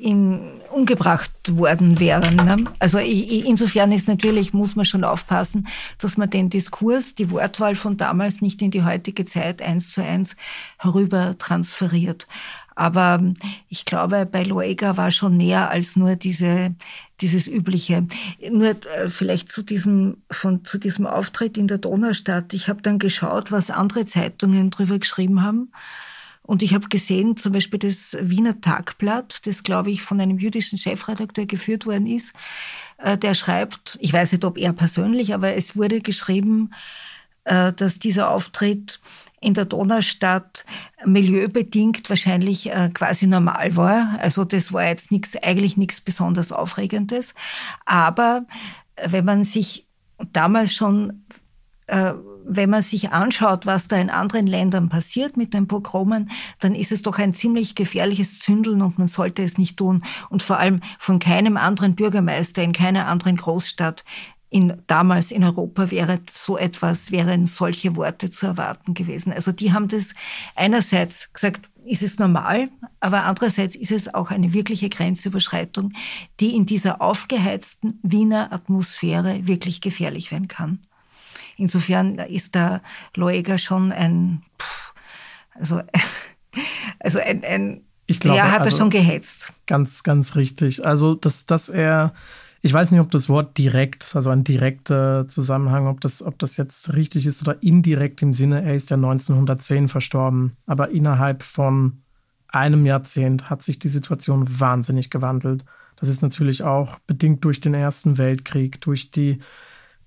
in, 0.00 0.40
umgebracht 0.70 1.29
worden 1.48 1.98
wären. 2.00 2.36
Ne? 2.36 2.64
Also 2.78 2.98
ich, 2.98 3.46
insofern 3.46 3.92
ist 3.92 4.08
natürlich, 4.08 4.52
muss 4.52 4.76
man 4.76 4.84
schon 4.84 5.04
aufpassen, 5.04 5.68
dass 5.98 6.16
man 6.16 6.30
den 6.30 6.50
Diskurs, 6.50 7.14
die 7.14 7.30
Wortwahl 7.30 7.74
von 7.74 7.96
damals 7.96 8.40
nicht 8.42 8.60
in 8.62 8.70
die 8.70 8.84
heutige 8.84 9.24
Zeit 9.24 9.62
eins 9.62 9.92
zu 9.92 10.02
eins 10.02 10.36
herüber 10.78 11.36
transferiert. 11.38 12.26
Aber 12.80 13.22
ich 13.68 13.84
glaube, 13.84 14.26
bei 14.30 14.42
Loega 14.42 14.96
war 14.96 15.10
schon 15.10 15.36
mehr 15.36 15.70
als 15.70 15.96
nur 15.96 16.16
diese, 16.16 16.74
dieses 17.20 17.46
übliche. 17.46 18.06
Nur 18.50 18.70
äh, 18.70 19.10
vielleicht 19.10 19.52
zu 19.52 19.62
diesem, 19.62 20.18
von, 20.30 20.64
zu 20.64 20.78
diesem 20.78 21.06
Auftritt 21.06 21.58
in 21.58 21.68
der 21.68 21.76
Donaustadt. 21.78 22.54
Ich 22.54 22.68
habe 22.68 22.80
dann 22.80 22.98
geschaut, 22.98 23.52
was 23.52 23.70
andere 23.70 24.06
Zeitungen 24.06 24.70
drüber 24.70 24.98
geschrieben 24.98 25.42
haben. 25.42 25.72
Und 26.50 26.64
ich 26.64 26.74
habe 26.74 26.88
gesehen, 26.88 27.36
zum 27.36 27.52
Beispiel 27.52 27.78
das 27.78 28.16
Wiener 28.20 28.60
Tagblatt, 28.60 29.46
das, 29.46 29.62
glaube 29.62 29.92
ich, 29.92 30.02
von 30.02 30.20
einem 30.20 30.36
jüdischen 30.36 30.78
Chefredakteur 30.78 31.46
geführt 31.46 31.86
worden 31.86 32.08
ist, 32.08 32.32
äh, 32.98 33.16
der 33.16 33.34
schreibt, 33.34 33.96
ich 34.00 34.12
weiß 34.12 34.32
nicht, 34.32 34.44
ob 34.44 34.58
er 34.58 34.72
persönlich, 34.72 35.32
aber 35.32 35.54
es 35.54 35.76
wurde 35.76 36.00
geschrieben, 36.00 36.72
äh, 37.44 37.72
dass 37.72 38.00
dieser 38.00 38.30
Auftritt 38.30 39.00
in 39.40 39.54
der 39.54 39.64
Donaustadt 39.64 40.64
milieubedingt 41.06 42.10
wahrscheinlich 42.10 42.68
äh, 42.68 42.90
quasi 42.92 43.28
normal 43.28 43.76
war. 43.76 44.18
Also 44.20 44.44
das 44.44 44.72
war 44.72 44.86
jetzt 44.86 45.12
nichts, 45.12 45.36
eigentlich 45.36 45.76
nichts 45.76 46.00
besonders 46.00 46.50
Aufregendes. 46.50 47.32
Aber 47.84 48.44
wenn 49.00 49.24
man 49.24 49.44
sich 49.44 49.86
damals 50.32 50.74
schon 50.74 51.22
wenn 51.90 52.70
man 52.70 52.82
sich 52.82 53.12
anschaut, 53.12 53.66
was 53.66 53.88
da 53.88 53.96
in 53.96 54.10
anderen 54.10 54.46
Ländern 54.46 54.88
passiert 54.88 55.36
mit 55.36 55.54
den 55.54 55.68
Pogromen, 55.68 56.30
dann 56.58 56.74
ist 56.74 56.92
es 56.92 57.02
doch 57.02 57.18
ein 57.18 57.34
ziemlich 57.34 57.74
gefährliches 57.74 58.40
Zündeln 58.40 58.82
und 58.82 58.98
man 58.98 59.08
sollte 59.08 59.42
es 59.42 59.58
nicht 59.58 59.76
tun. 59.76 60.02
Und 60.30 60.42
vor 60.42 60.58
allem 60.58 60.80
von 60.98 61.18
keinem 61.18 61.56
anderen 61.56 61.94
Bürgermeister 61.94 62.62
in 62.62 62.72
keiner 62.72 63.06
anderen 63.06 63.36
Großstadt 63.36 64.04
in, 64.52 64.82
damals 64.88 65.30
in 65.30 65.44
Europa 65.44 65.92
wäre 65.92 66.18
so 66.28 66.58
etwas, 66.58 67.12
wären 67.12 67.46
solche 67.46 67.94
Worte 67.94 68.30
zu 68.30 68.46
erwarten 68.46 68.94
gewesen. 68.94 69.32
Also 69.32 69.52
die 69.52 69.72
haben 69.72 69.86
das 69.86 70.12
einerseits 70.56 71.32
gesagt, 71.32 71.70
ist 71.84 72.02
es 72.02 72.18
normal, 72.18 72.68
aber 72.98 73.24
andererseits 73.24 73.76
ist 73.76 73.92
es 73.92 74.12
auch 74.12 74.30
eine 74.30 74.52
wirkliche 74.52 74.88
Grenzüberschreitung, 74.88 75.92
die 76.40 76.56
in 76.56 76.66
dieser 76.66 77.00
aufgeheizten 77.00 78.00
Wiener 78.02 78.52
Atmosphäre 78.52 79.46
wirklich 79.46 79.80
gefährlich 79.80 80.32
werden 80.32 80.48
kann. 80.48 80.80
Insofern 81.60 82.18
ist 82.18 82.54
der 82.54 82.82
Loeger 83.14 83.58
schon 83.58 83.92
ein, 83.92 84.42
pff, 84.60 84.94
also 85.54 85.82
Also 86.98 87.18
ein, 87.18 87.44
ein 87.44 87.80
ich 88.06 88.20
glaube, 88.20 88.38
ja, 88.38 88.50
hat 88.50 88.62
also, 88.62 88.76
er 88.76 88.78
schon 88.78 88.90
gehetzt. 88.90 89.52
Ganz, 89.66 90.02
ganz 90.02 90.34
richtig. 90.34 90.84
Also, 90.84 91.14
dass, 91.14 91.46
dass 91.46 91.68
er, 91.68 92.12
ich 92.60 92.72
weiß 92.72 92.90
nicht, 92.90 93.00
ob 93.00 93.10
das 93.10 93.28
Wort 93.28 93.56
direkt, 93.56 94.16
also 94.16 94.30
ein 94.30 94.42
direkter 94.42 95.28
Zusammenhang, 95.28 95.86
ob 95.86 96.00
das, 96.00 96.22
ob 96.22 96.38
das 96.40 96.56
jetzt 96.56 96.92
richtig 96.92 97.26
ist 97.26 97.40
oder 97.42 97.62
indirekt 97.62 98.20
im 98.22 98.34
Sinne, 98.34 98.62
er 98.64 98.74
ist 98.74 98.90
ja 98.90 98.96
1910 98.96 99.88
verstorben, 99.88 100.56
aber 100.66 100.90
innerhalb 100.90 101.44
von 101.44 102.02
einem 102.48 102.84
Jahrzehnt 102.84 103.48
hat 103.48 103.62
sich 103.62 103.78
die 103.78 103.88
Situation 103.88 104.44
wahnsinnig 104.58 105.10
gewandelt. 105.10 105.64
Das 105.94 106.08
ist 106.08 106.20
natürlich 106.20 106.64
auch 106.64 106.98
bedingt 107.06 107.44
durch 107.44 107.60
den 107.60 107.74
Ersten 107.74 108.18
Weltkrieg, 108.18 108.80
durch 108.80 109.12
die 109.12 109.38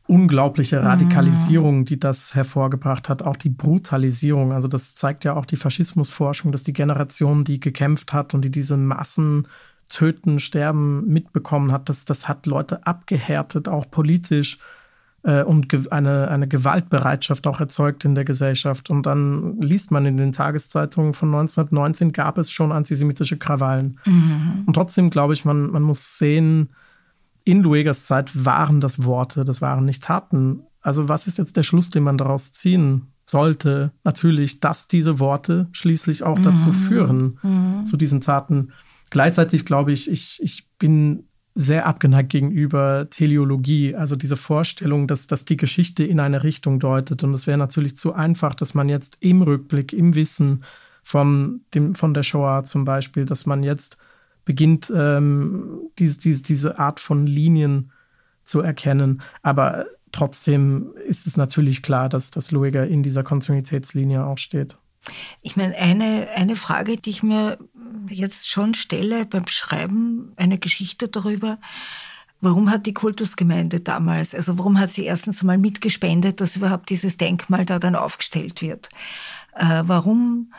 unglaubliche 0.08 0.80
mhm. 0.80 0.88
Radikalisierung, 0.88 1.86
die 1.86 2.00
das 2.00 2.36
hervorgebracht 2.36 3.10
hat, 3.10 3.22
auch 3.22 3.38
die 3.38 3.50
Brutalisierung. 3.50 4.52
Also 4.52 4.68
das 4.68 4.96
zeigt 4.96 5.24
ja 5.24 5.34
auch 5.36 5.46
die 5.46 5.56
Faschismusforschung, 5.56 6.52
dass 6.52 6.64
die 6.64 6.74
Generation, 6.74 7.44
die 7.46 7.60
gekämpft 7.60 8.14
hat 8.14 8.34
und 8.34 8.44
die 8.44 8.52
diese 8.52 8.78
Massen 8.78 9.48
töten, 9.90 10.40
sterben 10.40 11.08
mitbekommen 11.08 11.72
hat, 11.72 11.90
das, 11.90 12.06
das 12.06 12.28
hat 12.28 12.46
Leute 12.46 12.86
abgehärtet, 12.86 13.68
auch 13.68 13.90
politisch 13.90 14.58
äh, 15.24 15.44
und 15.44 15.92
eine, 15.92 16.28
eine 16.30 16.48
Gewaltbereitschaft 16.48 17.48
auch 17.48 17.60
erzeugt 17.60 18.04
in 18.04 18.16
der 18.16 18.26
Gesellschaft. 18.26 18.90
Und 18.90 19.06
dann 19.06 19.62
liest 19.62 19.92
man 19.92 20.06
in 20.06 20.18
den 20.18 20.32
Tageszeitungen 20.32 21.14
von 21.14 21.30
1919 21.30 22.12
gab 22.12 22.38
es 22.38 22.52
schon 22.52 22.72
antisemitische 22.72 23.38
Krawallen. 23.38 24.00
Mhm. 24.06 24.64
Und 24.66 24.74
trotzdem 24.74 25.10
glaube 25.10 25.34
ich, 25.34 25.46
man, 25.46 25.72
man 25.72 25.84
muss 25.84 26.18
sehen, 26.18 26.70
in 27.44 27.62
Luegas 27.62 28.06
Zeit 28.06 28.46
waren 28.46 28.82
das 28.82 29.04
Worte, 29.04 29.44
das 29.44 29.62
waren 29.62 29.86
nicht 29.86 30.04
Taten. 30.04 30.64
Also 30.82 31.10
was 31.10 31.28
ist 31.28 31.38
jetzt 31.38 31.58
der 31.58 31.64
Schluss, 31.64 31.90
den 31.90 32.04
man 32.04 32.18
daraus 32.18 32.54
ziehen 32.54 33.14
sollte? 33.26 33.92
Natürlich, 34.04 34.60
dass 34.60 34.88
diese 34.88 35.20
Worte 35.20 35.68
schließlich 35.72 36.24
auch 36.24 36.40
dazu 36.40 36.68
mhm. 36.68 36.74
führen, 36.74 37.40
mhm. 37.42 37.86
zu 37.86 37.98
diesen 37.98 38.22
Taten. 38.22 38.72
Gleichzeitig 39.10 39.66
glaube 39.66 39.92
ich, 39.92 40.10
ich, 40.10 40.40
ich 40.42 40.68
bin 40.80 41.28
sehr 41.56 41.86
abgeneigt 41.86 42.30
gegenüber 42.30 43.08
Teleologie, 43.10 43.94
also 43.96 44.16
diese 44.16 44.38
Vorstellung, 44.38 45.08
dass, 45.08 45.28
dass 45.28 45.46
die 45.46 45.58
Geschichte 45.58 46.04
in 46.04 46.20
eine 46.20 46.44
Richtung 46.44 46.80
deutet. 46.80 47.24
Und 47.24 47.34
es 47.34 47.46
wäre 47.46 47.60
natürlich 47.60 47.96
zu 47.96 48.14
einfach, 48.14 48.56
dass 48.56 48.74
man 48.74 48.90
jetzt 48.90 49.18
im 49.20 49.42
Rückblick, 49.42 49.94
im 49.94 50.16
Wissen 50.16 50.64
von, 51.04 51.62
dem, 51.74 51.94
von 51.94 52.14
der 52.14 52.24
Shoah 52.24 52.64
zum 52.64 52.86
Beispiel, 52.86 53.26
dass 53.26 53.46
man 53.46 53.62
jetzt 53.62 53.98
beginnt, 54.46 54.92
ähm, 54.96 55.90
diese, 56.00 56.20
diese, 56.20 56.44
diese 56.44 56.80
Art 56.80 57.00
von 57.00 57.26
Linien 57.26 57.92
zu 58.44 58.62
erkennen. 58.62 59.22
Aber 59.42 59.86
trotzdem 60.12 60.94
ist 61.08 61.28
es 61.28 61.38
natürlich 61.38 61.82
klar, 61.82 62.10
dass, 62.10 62.32
dass 62.32 62.52
Lueger 62.52 62.88
in 62.88 63.04
dieser 63.04 63.24
Kontinuitätslinie 63.24 64.26
auch 64.26 64.38
steht. 64.38 64.78
Ich 65.42 65.58
meine, 65.58 65.76
eine, 65.76 66.30
eine 66.36 66.56
Frage, 66.56 66.98
die 66.98 67.10
ich 67.10 67.24
mir 67.24 67.58
jetzt 68.10 68.50
schon 68.50 68.74
stelle 68.74 69.26
beim 69.26 69.48
Schreiben 69.48 70.32
einer 70.38 70.58
Geschichte 70.58 71.10
darüber, 71.10 71.58
warum 72.40 72.70
hat 72.70 72.86
die 72.86 72.94
Kultusgemeinde 72.94 73.80
damals, 73.80 74.36
also 74.36 74.58
warum 74.58 74.80
hat 74.80 74.92
sie 74.92 75.06
erstens 75.06 75.42
einmal 75.42 75.58
mitgespendet, 75.58 76.42
dass 76.42 76.56
überhaupt 76.56 76.90
dieses 76.90 77.18
Denkmal 77.18 77.66
da 77.66 77.80
dann 77.80 77.96
aufgestellt 77.96 78.62
wird? 78.62 78.90
Äh, 79.56 79.84
warum 79.86 80.54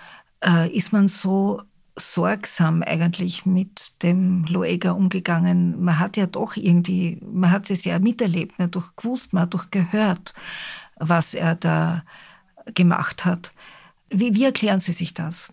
äh, 0.44 0.70
ist 0.70 0.92
man 0.92 1.08
so 1.08 1.62
sorgsam 1.96 2.82
eigentlich 2.82 3.46
mit 3.46 4.02
dem 4.02 4.44
Loega 4.44 4.92
umgegangen. 4.92 5.82
Man 5.82 5.98
hat 5.98 6.16
ja 6.16 6.26
doch 6.26 6.56
irgendwie, 6.56 7.20
man 7.24 7.50
hat 7.50 7.70
es 7.70 7.84
ja 7.84 7.98
miterlebt, 7.98 8.58
man 8.58 8.66
hat 8.66 8.76
doch 8.76 8.96
gewusst, 8.96 9.32
man 9.32 9.44
hat 9.44 9.54
doch 9.54 9.70
gehört, 9.70 10.34
was 10.96 11.34
er 11.34 11.54
da 11.54 12.04
gemacht 12.74 13.24
hat. 13.24 13.52
Wie, 14.10 14.34
wie 14.34 14.44
erklären 14.44 14.80
Sie 14.80 14.92
sich 14.92 15.14
das? 15.14 15.52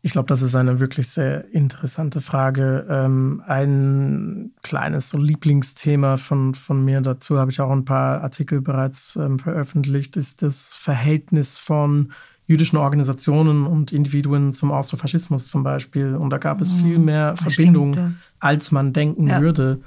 Ich 0.00 0.12
glaube, 0.12 0.28
das 0.28 0.42
ist 0.42 0.54
eine 0.54 0.80
wirklich 0.80 1.08
sehr 1.08 1.50
interessante 1.54 2.20
Frage. 2.20 2.86
Ähm, 2.90 3.42
ein 3.46 4.52
kleines 4.62 5.08
so 5.08 5.16
Lieblingsthema 5.16 6.18
von, 6.18 6.52
von 6.52 6.84
mir, 6.84 7.00
dazu 7.00 7.38
habe 7.38 7.50
ich 7.50 7.60
auch 7.62 7.70
ein 7.70 7.86
paar 7.86 8.20
Artikel 8.22 8.60
bereits 8.60 9.16
ähm, 9.16 9.38
veröffentlicht, 9.38 10.18
ist 10.18 10.42
das 10.42 10.74
Verhältnis 10.74 11.56
von 11.56 12.12
jüdischen 12.46 12.76
Organisationen 12.76 13.66
und 13.66 13.92
Individuen 13.92 14.52
zum 14.52 14.70
Austrofaschismus 14.70 15.48
zum 15.48 15.62
Beispiel. 15.62 16.14
Und 16.14 16.30
da 16.30 16.38
gab 16.38 16.60
es 16.60 16.72
viel 16.72 16.98
mhm. 16.98 17.04
mehr 17.04 17.36
Verbindungen, 17.36 18.20
als 18.38 18.70
man 18.70 18.92
denken 18.92 19.28
ja. 19.28 19.40
würde. 19.40 19.80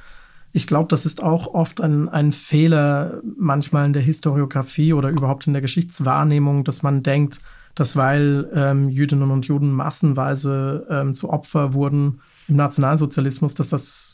Ich 0.53 0.65
glaube, 0.65 0.87
das 0.89 1.05
ist 1.05 1.21
auch 1.21 1.53
oft 1.53 1.81
ein, 1.81 2.09
ein 2.09 2.31
Fehler 2.31 3.21
manchmal 3.37 3.85
in 3.85 3.93
der 3.93 4.01
Historiografie 4.01 4.93
oder 4.93 5.09
überhaupt 5.09 5.45
in 5.45 5.53
der 5.53 5.61
Geschichtswahrnehmung, 5.61 6.63
dass 6.63 6.81
man 6.81 7.03
denkt, 7.03 7.41
dass 7.75 7.95
weil 7.95 8.49
ähm, 8.55 8.89
Jüdinnen 8.89 9.29
und 9.29 9.45
Juden 9.45 9.71
massenweise 9.71 10.87
ähm, 10.89 11.13
zu 11.13 11.29
Opfer 11.29 11.75
wurden 11.75 12.21
im 12.47 12.55
Nationalsozialismus, 12.55 13.53
dass 13.53 13.69
das 13.69 14.06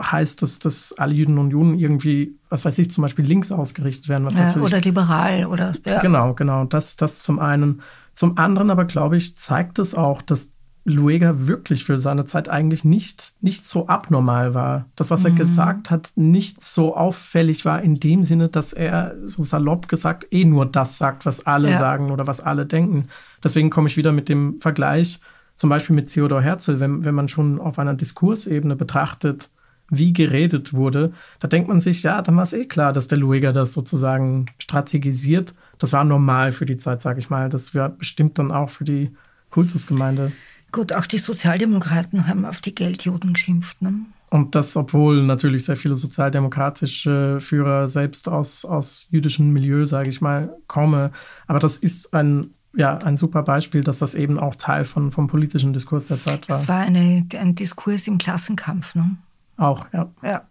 heißt, 0.00 0.42
dass, 0.42 0.58
dass 0.58 0.92
alle 0.98 1.14
Juden 1.14 1.38
und 1.38 1.50
Juden 1.50 1.78
irgendwie, 1.78 2.36
was 2.48 2.64
weiß 2.64 2.78
ich, 2.78 2.90
zum 2.90 3.02
Beispiel 3.02 3.24
links 3.24 3.52
ausgerichtet 3.52 4.08
werden. 4.08 4.24
Was 4.24 4.36
ja, 4.36 4.56
oder 4.56 4.80
liberal 4.80 5.46
oder. 5.46 5.74
Ja. 5.86 6.00
Genau, 6.00 6.34
genau. 6.34 6.64
Das, 6.64 6.96
das 6.96 7.22
zum 7.22 7.38
einen. 7.38 7.82
Zum 8.12 8.36
anderen 8.36 8.70
aber, 8.70 8.84
glaube 8.84 9.16
ich, 9.16 9.36
zeigt 9.36 9.78
es 9.78 9.94
auch, 9.94 10.22
dass 10.22 10.50
Luega 10.88 11.46
wirklich 11.46 11.84
für 11.84 11.98
seine 11.98 12.24
Zeit 12.24 12.48
eigentlich 12.48 12.84
nicht, 12.84 13.34
nicht 13.40 13.68
so 13.68 13.86
abnormal 13.86 14.54
war. 14.54 14.86
Das, 14.96 15.10
was 15.10 15.24
er 15.24 15.32
mhm. 15.32 15.36
gesagt 15.36 15.90
hat, 15.90 16.10
nicht 16.16 16.62
so 16.62 16.96
auffällig 16.96 17.64
war 17.64 17.82
in 17.82 17.96
dem 17.96 18.24
Sinne, 18.24 18.48
dass 18.48 18.72
er 18.72 19.14
so 19.26 19.42
salopp 19.42 19.88
gesagt 19.88 20.26
eh 20.30 20.44
nur 20.44 20.66
das 20.66 20.98
sagt, 20.98 21.26
was 21.26 21.46
alle 21.46 21.70
ja. 21.70 21.78
sagen 21.78 22.10
oder 22.10 22.26
was 22.26 22.40
alle 22.40 22.66
denken. 22.66 23.08
Deswegen 23.44 23.70
komme 23.70 23.88
ich 23.88 23.96
wieder 23.96 24.12
mit 24.12 24.28
dem 24.28 24.60
Vergleich, 24.60 25.20
zum 25.56 25.70
Beispiel 25.70 25.94
mit 25.94 26.08
Theodor 26.08 26.40
Herzl, 26.40 26.80
wenn, 26.80 27.04
wenn 27.04 27.14
man 27.14 27.28
schon 27.28 27.60
auf 27.60 27.78
einer 27.78 27.94
Diskursebene 27.94 28.76
betrachtet, 28.76 29.50
wie 29.90 30.12
geredet 30.12 30.74
wurde, 30.74 31.12
da 31.40 31.48
denkt 31.48 31.68
man 31.68 31.80
sich, 31.80 32.02
ja, 32.02 32.20
dann 32.22 32.36
war 32.36 32.42
es 32.42 32.52
eh 32.52 32.66
klar, 32.66 32.92
dass 32.92 33.08
der 33.08 33.18
Lueger 33.18 33.52
das 33.52 33.72
sozusagen 33.72 34.46
strategisiert. 34.58 35.54
Das 35.78 35.92
war 35.92 36.04
normal 36.04 36.52
für 36.52 36.66
die 36.66 36.76
Zeit, 36.76 37.00
sage 37.00 37.20
ich 37.20 37.30
mal. 37.30 37.48
Das 37.48 37.74
wäre 37.74 37.88
bestimmt 37.88 38.38
dann 38.38 38.50
auch 38.50 38.70
für 38.70 38.84
die 38.84 39.10
Kultusgemeinde. 39.50 40.32
Gut, 40.72 40.92
auch 40.92 41.06
die 41.06 41.18
Sozialdemokraten 41.18 42.26
haben 42.26 42.44
auf 42.44 42.60
die 42.60 42.74
Geldjuden 42.74 43.32
geschimpft. 43.32 43.80
Ne? 43.80 43.94
Und 44.30 44.54
das, 44.54 44.76
obwohl 44.76 45.22
natürlich 45.22 45.64
sehr 45.64 45.76
viele 45.76 45.96
sozialdemokratische 45.96 47.38
Führer 47.40 47.88
selbst 47.88 48.28
aus, 48.28 48.66
aus 48.66 49.06
jüdischem 49.10 49.50
Milieu, 49.52 49.86
sage 49.86 50.10
ich 50.10 50.20
mal, 50.20 50.54
kommen. 50.66 51.10
Aber 51.46 51.58
das 51.58 51.78
ist 51.78 52.12
ein, 52.12 52.50
ja, 52.76 52.98
ein 52.98 53.16
super 53.16 53.42
Beispiel, 53.42 53.82
dass 53.82 54.00
das 54.00 54.14
eben 54.14 54.38
auch 54.38 54.54
Teil 54.54 54.84
von, 54.84 55.10
vom 55.10 55.28
politischen 55.28 55.72
Diskurs 55.72 56.06
der 56.06 56.20
Zeit 56.20 56.46
war. 56.50 56.60
Es 56.60 56.68
war 56.68 56.80
eine, 56.80 57.26
ein 57.38 57.54
Diskurs 57.54 58.06
im 58.06 58.18
Klassenkampf. 58.18 58.94
Ne? 58.94 59.16
Auch, 59.58 59.86
ja. 59.92 60.10
Ja. 60.22 60.48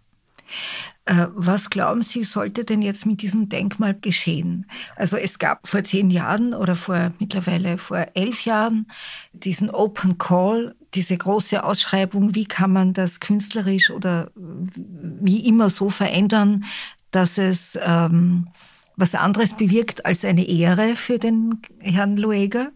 Äh, 1.04 1.26
was 1.34 1.70
glauben 1.70 2.02
Sie, 2.02 2.22
sollte 2.22 2.64
denn 2.64 2.82
jetzt 2.82 3.06
mit 3.06 3.22
diesem 3.22 3.48
Denkmal 3.48 3.94
geschehen? 3.94 4.66
Also 4.94 5.16
es 5.16 5.38
gab 5.38 5.66
vor 5.66 5.82
zehn 5.82 6.10
Jahren 6.10 6.52
oder 6.52 6.76
vor 6.76 7.12
mittlerweile 7.18 7.78
vor 7.78 8.06
elf 8.14 8.44
Jahren 8.44 8.90
diesen 9.32 9.70
Open 9.70 10.18
Call, 10.18 10.74
diese 10.94 11.16
große 11.16 11.64
Ausschreibung, 11.64 12.34
wie 12.34 12.44
kann 12.44 12.72
man 12.72 12.92
das 12.92 13.20
künstlerisch 13.20 13.90
oder 13.90 14.30
wie 14.34 15.46
immer 15.46 15.70
so 15.70 15.88
verändern, 15.90 16.64
dass 17.10 17.38
es 17.38 17.78
ähm, 17.82 18.48
was 18.96 19.14
anderes 19.14 19.54
bewirkt 19.54 20.04
als 20.04 20.24
eine 20.24 20.46
Ehre 20.46 20.96
für 20.96 21.18
den 21.18 21.62
Herrn 21.78 22.18
Lueger. 22.18 22.70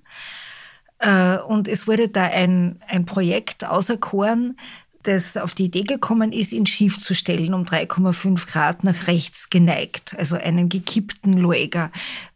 Äh, 1.02 1.38
und 1.38 1.68
es 1.68 1.86
wurde 1.86 2.08
da 2.08 2.22
ein, 2.22 2.80
ein 2.86 3.04
Projekt 3.04 3.64
auserkoren, 3.64 4.56
das 5.02 5.36
auf 5.36 5.54
die 5.54 5.64
Idee 5.64 5.82
gekommen 5.82 6.32
ist, 6.32 6.52
ihn 6.52 6.66
schief 6.66 7.00
zu 7.00 7.14
stellen, 7.14 7.54
um 7.54 7.64
3,5 7.64 8.46
Grad 8.46 8.84
nach 8.84 9.06
rechts 9.06 9.50
geneigt, 9.50 10.14
also 10.18 10.36
einen 10.36 10.68
gekippten 10.68 11.36
Lueger, 11.36 11.90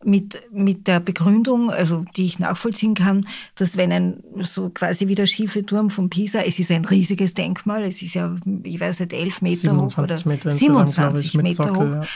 mit, 0.05 0.40
mit 0.52 0.87
der 0.87 1.00
Begründung, 1.00 1.70
also 1.70 2.05
die 2.16 2.26
ich 2.26 2.38
nachvollziehen 2.38 2.94
kann, 2.94 3.26
dass 3.57 3.76
wenn 3.76 3.92
ein 3.92 4.22
so 4.40 4.70
quasi 4.70 5.09
wie 5.09 5.14
der 5.14 5.26
schiefe 5.26 5.64
Turm 5.66 5.90
von 5.90 6.11
Pisa, 6.11 6.40
es 6.40 6.59
ist 6.59 6.70
ein 6.70 6.85
riesiges 6.85 7.35
Denkmal, 7.35 7.85
es 7.85 8.02
ist 8.02 8.14
ja, 8.14 8.35
ich 8.62 8.81
weiß 8.81 9.00
nicht, 9.00 9.12
11 9.12 9.42
Meter 9.42 9.76
hoch 9.76 9.98
oder 9.98 10.20
Meter 10.24 10.50
27 10.50 11.35
Meter 11.35 11.74
hoch. 11.74 12.07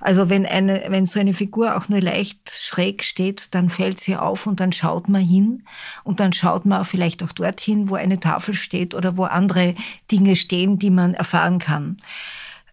Also 0.00 0.28
wenn 0.28 0.46
eine, 0.46 0.84
wenn 0.88 1.06
so 1.06 1.20
eine 1.20 1.34
Figur 1.34 1.76
auch 1.76 1.88
nur 1.88 2.00
leicht 2.00 2.50
schräg 2.50 3.02
steht, 3.02 3.54
dann 3.54 3.70
fällt 3.70 4.00
sie 4.00 4.16
auf 4.16 4.46
und 4.46 4.60
dann 4.60 4.72
schaut 4.72 5.08
man 5.08 5.22
hin 5.22 5.64
und 6.02 6.20
dann 6.20 6.32
schaut 6.32 6.66
man 6.66 6.84
vielleicht 6.84 7.22
auch 7.22 7.32
dorthin, 7.32 7.88
wo 7.88 7.94
eine 7.94 8.20
Tafel 8.20 8.54
steht 8.54 8.94
oder 8.94 9.16
wo 9.16 9.24
andere 9.24 9.74
Dinge 10.10 10.36
stehen, 10.36 10.78
die 10.78 10.90
man 10.90 11.14
erfahren 11.14 11.58
kann. 11.58 11.98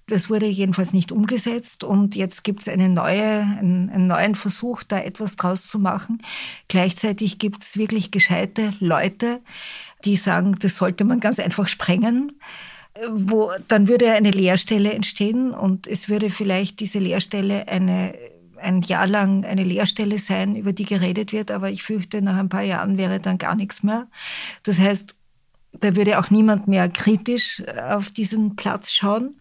Das 0.08 0.30
wurde 0.30 0.46
jedenfalls 0.46 0.92
nicht 0.92 1.14
umgesetzt 1.14 1.86
und 1.86 2.16
jetzt 2.16 2.44
gibt 2.44 2.64
es 2.64 2.68
eine 2.68 2.90
neue, 2.90 3.42
einen, 3.42 3.90
einen, 3.90 4.08
neuen 4.08 4.36
Versuch, 4.36 4.84
da 4.84 5.00
etwas 5.00 5.38
draus 5.38 5.68
zu 5.68 5.80
machen. 5.80 6.22
Gleichzeitig 6.68 7.40
gibt 7.40 7.64
es 7.64 7.78
wirklich 7.78 8.12
gescheite 8.12 8.74
Leute, 8.80 9.40
die 10.04 10.18
sagen, 10.18 10.58
das 10.60 10.76
sollte 10.76 11.06
man 11.06 11.22
ganz 11.22 11.40
einfach 11.40 11.68
sprengen 11.68 12.34
wo 13.10 13.52
dann 13.68 13.88
würde 13.88 14.12
eine 14.12 14.32
Leerstelle 14.32 14.94
entstehen 14.94 15.52
und 15.52 15.88
es 15.88 16.10
würde 16.10 16.30
vielleicht 16.30 16.80
diese 16.80 17.00
Leerstelle 17.00 17.68
eine 17.68 18.14
ein 18.62 18.82
Jahr 18.84 19.08
lang 19.08 19.44
eine 19.44 19.64
Leerstelle 19.64 20.20
sein, 20.20 20.56
über 20.56 20.72
die 20.72 20.86
geredet 20.86 21.34
wird, 21.34 21.52
aber 21.52 21.70
ich 21.72 21.84
fürchte, 21.84 22.22
nach 22.22 22.38
ein 22.38 22.50
paar 22.50 22.62
Jahren 22.62 22.98
wäre 22.98 23.20
dann 23.20 23.38
gar 23.38 23.56
nichts 23.56 23.82
mehr. 23.84 24.08
Das 24.64 24.80
heißt, 24.80 25.16
da 25.80 25.96
würde 25.96 26.20
auch 26.20 26.30
niemand 26.30 26.68
mehr 26.68 26.90
kritisch 26.90 27.64
auf 27.90 28.12
diesen 28.12 28.56
Platz 28.56 28.92
schauen. 28.92 29.36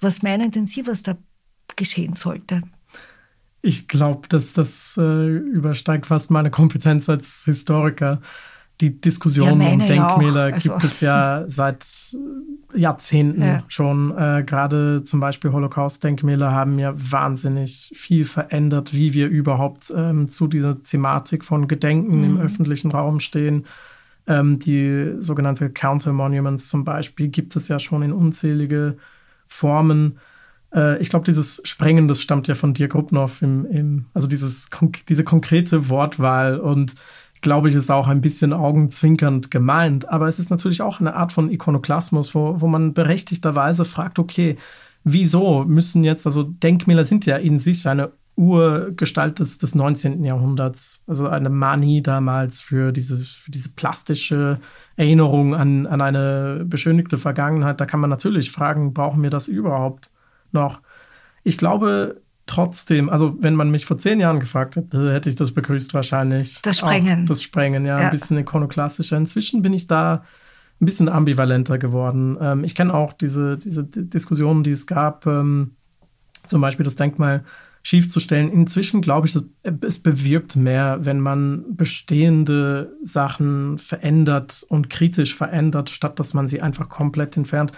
Was 0.00 0.22
meinen 0.22 0.50
denn 0.50 0.66
Sie, 0.66 0.86
was 0.86 1.02
da 1.02 1.16
geschehen 1.76 2.14
sollte? 2.14 2.62
Ich 3.62 3.88
glaube, 3.88 4.28
dass 4.28 4.52
das 4.52 4.96
äh, 4.98 5.26
übersteigt 5.26 6.06
fast 6.06 6.30
meine 6.30 6.50
Kompetenz 6.50 7.08
als 7.08 7.44
Historiker. 7.44 8.20
Die 8.80 9.00
Diskussion 9.00 9.60
ja, 9.60 9.72
um 9.72 9.78
Denkmäler 9.78 10.54
also. 10.54 10.70
gibt 10.70 10.84
es 10.84 11.00
ja 11.00 11.44
seit 11.46 11.84
Jahrzehnten 12.74 13.42
ja. 13.42 13.62
schon. 13.68 14.16
Äh, 14.16 14.44
Gerade 14.44 15.02
zum 15.02 15.20
Beispiel 15.20 15.52
Holocaust-Denkmäler 15.52 16.52
haben 16.52 16.78
ja 16.78 16.92
wahnsinnig 16.96 17.92
viel 17.94 18.24
verändert, 18.24 18.94
wie 18.94 19.14
wir 19.14 19.28
überhaupt 19.28 19.92
ähm, 19.94 20.28
zu 20.28 20.46
dieser 20.46 20.82
Thematik 20.82 21.44
von 21.44 21.68
Gedenken 21.68 22.18
mhm. 22.18 22.24
im 22.24 22.40
öffentlichen 22.40 22.90
Raum 22.90 23.20
stehen. 23.20 23.66
Ähm, 24.26 24.58
die 24.58 25.14
sogenannte 25.18 25.70
Counter-Monuments 25.70 26.68
zum 26.68 26.84
Beispiel 26.84 27.28
gibt 27.28 27.56
es 27.56 27.68
ja 27.68 27.78
schon 27.78 28.02
in 28.02 28.12
unzählige 28.12 28.96
Formen. 29.46 30.18
Äh, 30.74 31.00
ich 31.00 31.10
glaube, 31.10 31.24
dieses 31.24 31.60
Sprengen, 31.64 32.08
das 32.08 32.22
stammt 32.22 32.48
ja 32.48 32.54
von 32.54 32.74
Dirk 32.74 32.94
Rupnow, 32.94 33.42
im, 33.42 33.66
im, 33.66 34.06
also 34.14 34.28
dieses, 34.28 34.70
diese 35.08 35.24
konkrete 35.24 35.88
Wortwahl 35.88 36.58
und 36.58 36.94
glaube 37.42 37.68
ich, 37.68 37.74
ist 37.74 37.90
auch 37.90 38.08
ein 38.08 38.20
bisschen 38.20 38.52
augenzwinkernd 38.52 39.50
gemeint. 39.50 40.08
Aber 40.08 40.28
es 40.28 40.38
ist 40.38 40.50
natürlich 40.50 40.80
auch 40.80 41.00
eine 41.00 41.14
Art 41.14 41.32
von 41.32 41.50
Ikonoklasmus, 41.50 42.34
wo, 42.34 42.60
wo 42.60 42.66
man 42.68 42.94
berechtigterweise 42.94 43.84
fragt, 43.84 44.18
okay, 44.18 44.56
wieso 45.04 45.64
müssen 45.64 46.04
jetzt, 46.04 46.26
also 46.26 46.44
Denkmäler 46.44 47.04
sind 47.04 47.26
ja 47.26 47.36
in 47.36 47.58
sich 47.58 47.86
eine 47.86 48.12
Urgestalt 48.36 49.40
des, 49.40 49.58
des 49.58 49.74
19. 49.74 50.24
Jahrhunderts, 50.24 51.02
also 51.06 51.28
eine 51.28 51.50
Manie 51.50 52.02
damals 52.02 52.60
für 52.60 52.92
diese, 52.92 53.18
für 53.18 53.50
diese 53.50 53.70
plastische 53.70 54.58
Erinnerung 54.96 55.54
an, 55.54 55.86
an 55.86 56.00
eine 56.00 56.64
beschönigte 56.64 57.18
Vergangenheit. 57.18 57.80
Da 57.80 57.86
kann 57.86 58.00
man 58.00 58.08
natürlich 58.08 58.50
fragen, 58.50 58.94
brauchen 58.94 59.22
wir 59.22 59.30
das 59.30 59.48
überhaupt 59.48 60.10
noch? 60.50 60.80
Ich 61.42 61.58
glaube 61.58 62.21
trotzdem, 62.46 63.08
also 63.08 63.36
wenn 63.38 63.54
man 63.54 63.70
mich 63.70 63.86
vor 63.86 63.98
zehn 63.98 64.20
Jahren 64.20 64.40
gefragt 64.40 64.76
hätte, 64.76 65.12
hätte 65.12 65.28
ich 65.30 65.36
das 65.36 65.52
begrüßt 65.52 65.94
wahrscheinlich. 65.94 66.60
Das 66.62 66.78
Sprengen. 66.78 67.26
Das 67.26 67.42
Sprengen, 67.42 67.84
ja, 67.84 68.00
ja, 68.00 68.06
ein 68.06 68.10
bisschen 68.10 68.38
ikonoklastischer. 68.38 69.16
Inzwischen 69.16 69.62
bin 69.62 69.72
ich 69.72 69.86
da 69.86 70.24
ein 70.80 70.86
bisschen 70.86 71.08
ambivalenter 71.08 71.78
geworden. 71.78 72.36
Ähm, 72.40 72.64
ich 72.64 72.74
kenne 72.74 72.92
auch 72.92 73.12
diese, 73.12 73.56
diese 73.56 73.84
Diskussionen, 73.84 74.64
die 74.64 74.72
es 74.72 74.86
gab, 74.86 75.26
ähm, 75.26 75.76
zum 76.46 76.60
Beispiel 76.60 76.84
das 76.84 76.96
Denkmal 76.96 77.44
schiefzustellen. 77.84 78.50
Inzwischen 78.50 79.00
glaube 79.02 79.26
ich, 79.26 79.36
es 79.80 79.98
bewirkt 80.00 80.56
mehr, 80.56 80.98
wenn 81.02 81.20
man 81.20 81.64
bestehende 81.76 82.96
Sachen 83.02 83.78
verändert 83.78 84.64
und 84.68 84.88
kritisch 84.88 85.34
verändert, 85.34 85.90
statt 85.90 86.18
dass 86.18 86.34
man 86.34 86.48
sie 86.48 86.62
einfach 86.62 86.88
komplett 86.88 87.36
entfernt. 87.36 87.72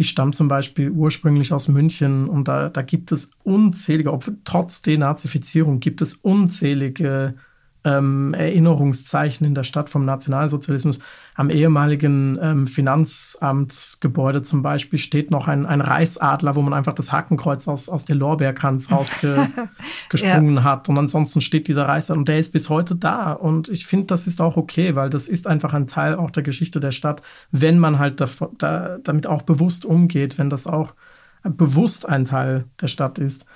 Ich 0.00 0.10
stamme 0.10 0.30
zum 0.30 0.46
Beispiel 0.46 0.90
ursprünglich 0.90 1.52
aus 1.52 1.66
München 1.66 2.28
und 2.28 2.46
da, 2.46 2.68
da 2.68 2.82
gibt 2.82 3.10
es 3.10 3.32
unzählige, 3.42 4.12
ob, 4.12 4.30
trotz 4.44 4.80
Denazifizierung 4.80 5.80
gibt 5.80 6.00
es 6.02 6.14
unzählige 6.14 7.34
ähm, 7.82 8.32
Erinnerungszeichen 8.32 9.44
in 9.44 9.56
der 9.56 9.64
Stadt 9.64 9.90
vom 9.90 10.04
Nationalsozialismus. 10.04 11.00
Am 11.38 11.50
ehemaligen 11.50 12.36
ähm, 12.42 12.66
Finanzamtgebäude 12.66 14.42
zum 14.42 14.62
Beispiel 14.62 14.98
steht 14.98 15.30
noch 15.30 15.46
ein, 15.46 15.66
ein 15.66 15.80
Reichsadler, 15.80 16.56
wo 16.56 16.62
man 16.62 16.74
einfach 16.74 16.94
das 16.94 17.12
Hakenkreuz 17.12 17.68
aus, 17.68 17.88
aus 17.88 18.04
der 18.04 18.16
Lorbeerkranz 18.16 18.90
rausgesprungen 18.90 20.56
ja. 20.56 20.64
hat. 20.64 20.88
Und 20.88 20.98
ansonsten 20.98 21.40
steht 21.40 21.68
dieser 21.68 21.86
Reichsadler 21.86 22.18
und 22.18 22.28
der 22.28 22.40
ist 22.40 22.52
bis 22.52 22.68
heute 22.68 22.96
da. 22.96 23.30
Und 23.30 23.68
ich 23.68 23.86
finde, 23.86 24.06
das 24.06 24.26
ist 24.26 24.40
auch 24.40 24.56
okay, 24.56 24.96
weil 24.96 25.10
das 25.10 25.28
ist 25.28 25.46
einfach 25.46 25.74
ein 25.74 25.86
Teil 25.86 26.16
auch 26.16 26.32
der 26.32 26.42
Geschichte 26.42 26.80
der 26.80 26.90
Stadt, 26.90 27.22
wenn 27.52 27.78
man 27.78 28.00
halt 28.00 28.20
da, 28.20 28.26
da, 28.58 28.98
damit 29.04 29.28
auch 29.28 29.42
bewusst 29.42 29.84
umgeht, 29.84 30.38
wenn 30.38 30.50
das 30.50 30.66
auch 30.66 30.96
bewusst 31.44 32.08
ein 32.08 32.24
Teil 32.24 32.64
der 32.80 32.88
Stadt 32.88 33.20
ist. 33.20 33.46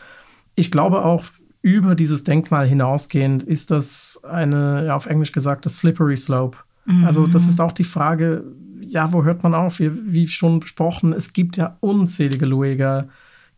Ich 0.55 0.71
glaube 0.71 1.05
auch, 1.05 1.25
über 1.63 1.97
dieses 1.97 2.23
Denkmal 2.23 2.65
hinausgehend 2.65 3.43
ist 3.43 3.73
das 3.73 4.21
eine, 4.23 4.87
ja, 4.87 4.95
auf 4.95 5.07
Englisch 5.07 5.33
gesagt, 5.33 5.67
das 5.67 5.79
Slippery 5.79 6.17
Slope. 6.17 6.59
Mhm. 6.85 7.05
Also 7.05 7.27
das 7.27 7.49
ist 7.49 7.61
auch 7.61 7.73
die 7.73 7.85
Frage, 7.85 8.45
ja, 8.81 9.13
wo 9.13 9.25
hört 9.25 9.43
man 9.43 9.55
auf? 9.55 9.79
Wie, 9.79 9.91
wie 10.13 10.29
schon 10.29 10.61
besprochen, 10.61 11.13
es 11.13 11.33
gibt 11.33 11.57
ja 11.57 11.77
unzählige 11.81 12.47
Lueger. 12.47 13.09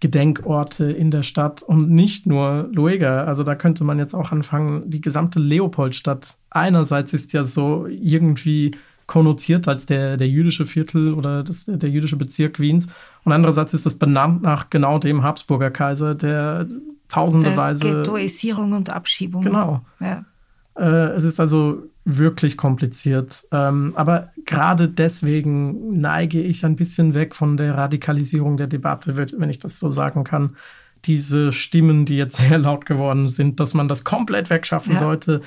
Gedenkorte 0.00 0.84
in 0.84 1.10
der 1.10 1.22
Stadt 1.22 1.62
und 1.62 1.88
nicht 1.88 2.26
nur 2.26 2.68
Lueger. 2.72 3.26
Also 3.26 3.42
da 3.42 3.54
könnte 3.54 3.84
man 3.84 3.98
jetzt 3.98 4.12
auch 4.12 4.32
anfangen, 4.32 4.90
die 4.90 5.00
gesamte 5.00 5.38
Leopoldstadt. 5.38 6.36
Einerseits 6.50 7.14
ist 7.14 7.32
ja 7.32 7.42
so 7.42 7.86
irgendwie 7.86 8.72
konnotiert 9.06 9.66
als 9.66 9.86
der, 9.86 10.18
der 10.18 10.28
jüdische 10.28 10.66
Viertel 10.66 11.14
oder 11.14 11.42
das, 11.42 11.64
der 11.66 11.88
jüdische 11.88 12.16
Bezirk 12.16 12.58
Wiens. 12.60 12.88
Und 13.24 13.32
andererseits 13.32 13.72
ist 13.72 13.86
es 13.86 13.98
benannt 13.98 14.42
nach 14.42 14.68
genau 14.68 14.98
dem 14.98 15.22
Habsburger 15.22 15.70
Kaiser, 15.70 16.14
der 16.14 16.66
tausendeweise. 17.08 17.90
Ghettoisierung 17.90 18.72
und 18.72 18.90
Abschiebung. 18.90 19.42
Genau. 19.42 19.86
Ja. 20.00 20.24
Äh, 20.76 21.14
es 21.14 21.24
ist 21.24 21.40
also 21.40 21.82
wirklich 22.04 22.56
kompliziert. 22.56 23.46
Ähm, 23.50 23.92
aber 23.96 24.30
gerade 24.44 24.88
deswegen 24.88 26.00
neige 26.00 26.42
ich 26.42 26.64
ein 26.64 26.76
bisschen 26.76 27.14
weg 27.14 27.34
von 27.34 27.56
der 27.56 27.74
Radikalisierung 27.76 28.56
der 28.56 28.66
Debatte, 28.66 29.16
wenn 29.16 29.50
ich 29.50 29.58
das 29.58 29.78
so 29.78 29.90
sagen 29.90 30.24
kann. 30.24 30.56
Diese 31.06 31.52
Stimmen, 31.52 32.04
die 32.04 32.16
jetzt 32.16 32.36
sehr 32.48 32.58
laut 32.58 32.86
geworden 32.86 33.28
sind, 33.28 33.60
dass 33.60 33.74
man 33.74 33.88
das 33.88 34.04
komplett 34.04 34.50
wegschaffen 34.50 34.94
ja. 34.94 34.98
sollte, 34.98 35.40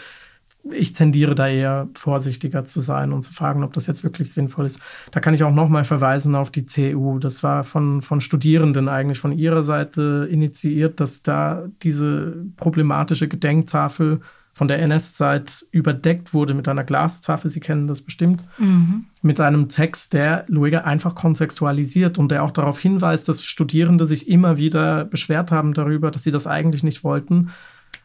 ich 0.71 0.93
tendiere 0.93 1.35
da 1.35 1.47
eher 1.47 1.87
vorsichtiger 1.93 2.65
zu 2.65 2.81
sein 2.81 3.13
und 3.13 3.21
zu 3.21 3.33
fragen, 3.33 3.63
ob 3.63 3.73
das 3.73 3.87
jetzt 3.87 4.03
wirklich 4.03 4.33
sinnvoll 4.33 4.65
ist. 4.65 4.79
Da 5.11 5.19
kann 5.19 5.33
ich 5.33 5.43
auch 5.43 5.53
nochmal 5.53 5.83
verweisen 5.83 6.35
auf 6.35 6.51
die 6.51 6.65
CU. 6.65 7.19
Das 7.19 7.43
war 7.43 7.63
von, 7.63 8.01
von 8.01 8.21
Studierenden 8.21 8.89
eigentlich 8.89 9.19
von 9.19 9.31
ihrer 9.31 9.63
Seite 9.63 10.27
initiiert, 10.29 10.99
dass 10.99 11.21
da 11.21 11.67
diese 11.83 12.45
problematische 12.57 13.27
Gedenktafel 13.27 14.21
von 14.57 14.67
der 14.67 14.79
NS-Zeit 14.79 15.67
überdeckt 15.71 16.33
wurde 16.33 16.55
mit 16.55 16.67
einer 16.67 16.83
Glastafel. 16.83 17.51
Sie 17.51 17.59
kennen 17.59 17.87
das 17.87 18.01
bestimmt. 18.01 18.43
Mhm. 18.57 19.05
Mit 19.21 19.39
einem 19.39 19.69
Text, 19.69 20.13
der 20.13 20.45
Lueger 20.47 20.85
einfach 20.85 21.13
kontextualisiert 21.13 22.17
und 22.17 22.31
der 22.31 22.43
auch 22.43 22.49
darauf 22.49 22.79
hinweist, 22.79 23.29
dass 23.29 23.43
Studierende 23.43 24.07
sich 24.07 24.27
immer 24.27 24.57
wieder 24.57 25.05
beschwert 25.05 25.51
haben 25.51 25.75
darüber, 25.75 26.09
dass 26.09 26.23
sie 26.23 26.31
das 26.31 26.47
eigentlich 26.47 26.81
nicht 26.81 27.03
wollten 27.03 27.51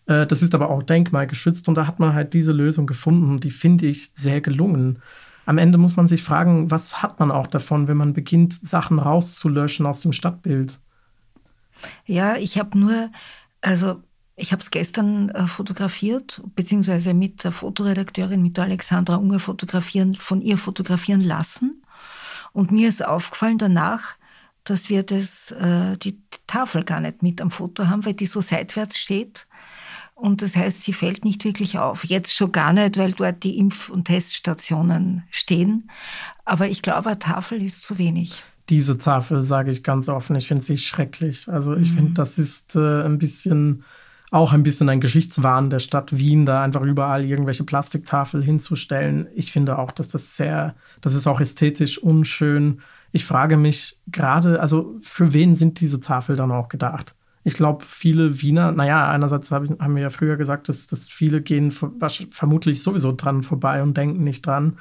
äh, 0.07 0.27
das 0.27 0.43
ist 0.43 0.55
aber 0.55 0.71
auch 0.71 0.83
denkmalgeschützt 0.83 1.69
und 1.69 1.77
da 1.77 1.87
hat 1.87 1.99
man 1.99 2.15
halt 2.15 2.35
diese 2.35 2.53
Lösung 2.53 2.87
gefunden, 2.87 3.41
die 3.41 3.51
finde 3.51 3.87
ich 3.87 4.11
sehr 4.15 4.41
gelungen. 4.41 5.01
Am 5.45 5.59
Ende 5.59 5.79
muss 5.79 5.97
man 5.97 6.07
sich 6.07 6.23
fragen, 6.23 6.71
was 6.71 7.03
hat 7.03 7.19
man 7.19 7.31
auch 7.31 7.47
davon, 7.47 7.89
wenn 7.89 7.97
man 7.97 8.13
beginnt, 8.13 8.55
Sachen 8.55 8.99
rauszulöschen 8.99 9.87
aus 9.87 10.01
dem 10.01 10.13
Stadtbild? 10.13 10.79
Ja, 12.07 12.37
ich 12.37 12.59
habe 12.59 12.79
nur, 12.79 13.11
also 13.61 14.03
ich 14.37 14.53
habe 14.53 14.63
es 14.63 14.71
gestern 14.71 15.29
äh, 15.31 15.47
fotografiert, 15.47 16.41
beziehungsweise 16.55 17.15
mit 17.15 17.45
der 17.45 17.53
Fotoredakteurin, 17.53 18.43
mit 18.43 18.57
der 18.57 18.65
Alexandra 18.65 19.17
Unger 19.17 19.39
fotografieren, 19.39 20.15
von 20.15 20.41
ihr 20.41 20.57
fotografieren 20.57 21.21
lassen. 21.21 21.83
Und 22.53 22.71
mir 22.71 22.89
ist 22.89 23.05
aufgefallen 23.05 23.59
danach, 23.59 24.17
dass 24.65 24.89
wir 24.89 25.03
das, 25.03 25.51
äh, 25.53 25.97
die 25.99 26.19
Tafel 26.47 26.85
gar 26.85 27.01
nicht 27.01 27.23
mit 27.23 27.41
am 27.41 27.51
Foto 27.51 27.89
haben, 27.89 28.05
weil 28.05 28.15
die 28.15 28.27
so 28.27 28.41
seitwärts 28.41 28.99
steht. 28.99 29.47
Und 30.15 30.41
das 30.41 30.55
heißt, 30.55 30.83
sie 30.83 30.93
fällt 30.93 31.25
nicht 31.25 31.45
wirklich 31.45 31.79
auf. 31.79 32.05
Jetzt 32.05 32.35
schon 32.35 32.53
gar 32.53 32.73
nicht, 32.73 32.97
weil 32.97 33.13
dort 33.13 33.43
die 33.43 33.59
Impf- 33.61 33.91
und 33.91 34.05
Teststationen 34.05 35.25
stehen. 35.31 35.91
Aber 36.45 36.69
ich 36.69 36.81
glaube, 36.81 37.11
eine 37.11 37.19
Tafel 37.19 37.61
ist 37.61 37.83
zu 37.83 37.99
wenig. 37.99 38.45
Diese 38.69 38.99
Tafel 38.99 39.43
sage 39.43 39.73
ich 39.73 39.83
ganz 39.83 40.09
offen, 40.09 40.37
ich 40.37 40.47
finde 40.47 40.63
sie 40.63 40.79
schrecklich. 40.79 41.49
Also 41.49 41.75
ich 41.75 41.91
mhm. 41.91 41.95
finde, 41.95 42.13
das 42.13 42.39
ist 42.39 42.77
äh, 42.77 43.03
ein 43.03 43.19
bisschen 43.19 43.85
auch 44.33 44.55
ein 44.55 44.63
bisschen 44.63 44.89
ein 44.89 45.01
Geschichtswahn 45.01 45.69
der 45.69 45.79
Stadt 45.79 46.17
Wien, 46.17 46.47
da 46.47 46.63
einfach 46.63 46.81
überall 46.81 47.25
irgendwelche 47.25 47.65
Plastiktafel 47.65 48.43
hinzustellen. 48.43 49.29
Ich 49.35 49.53
finde 49.53 49.79
auch, 49.79 49.93
dass 49.93 50.09
das 50.09 50.37
sehr, 50.37 50.75
das 51.03 51.15
ist 51.15 51.27
auch 51.27 51.39
ästhetisch 51.39 51.99
unschön. 51.99 52.81
Ich 53.13 53.27
frage 53.27 53.59
mich 53.59 53.99
gerade, 54.07 54.59
also 54.59 54.97
für 55.03 55.35
wen 55.35 55.55
sind 55.55 55.81
diese 55.81 56.01
Tafel 56.01 56.35
dann 56.35 56.51
auch 56.51 56.71
gedacht? 56.71 57.15
Ich 57.45 57.53
glaube, 57.53 57.85
viele 57.87 58.41
Wiener, 58.41 58.73
naja, 58.73 59.11
einerseits 59.11 59.51
hab 59.53 59.65
ich, 59.65 59.71
haben 59.79 59.95
wir 59.95 60.03
ja 60.03 60.11
früher 60.11 60.39
gesagt, 60.39 60.71
dass, 60.71 60.87
dass 60.87 61.09
viele 61.09 61.43
gehen 61.43 61.71
vermutlich 61.71 62.83
sowieso 62.83 63.13
dran 63.13 63.43
vorbei 63.43 63.83
und 63.83 63.97
denken 63.99 64.25
nicht 64.25 64.47
dran. 64.47 64.79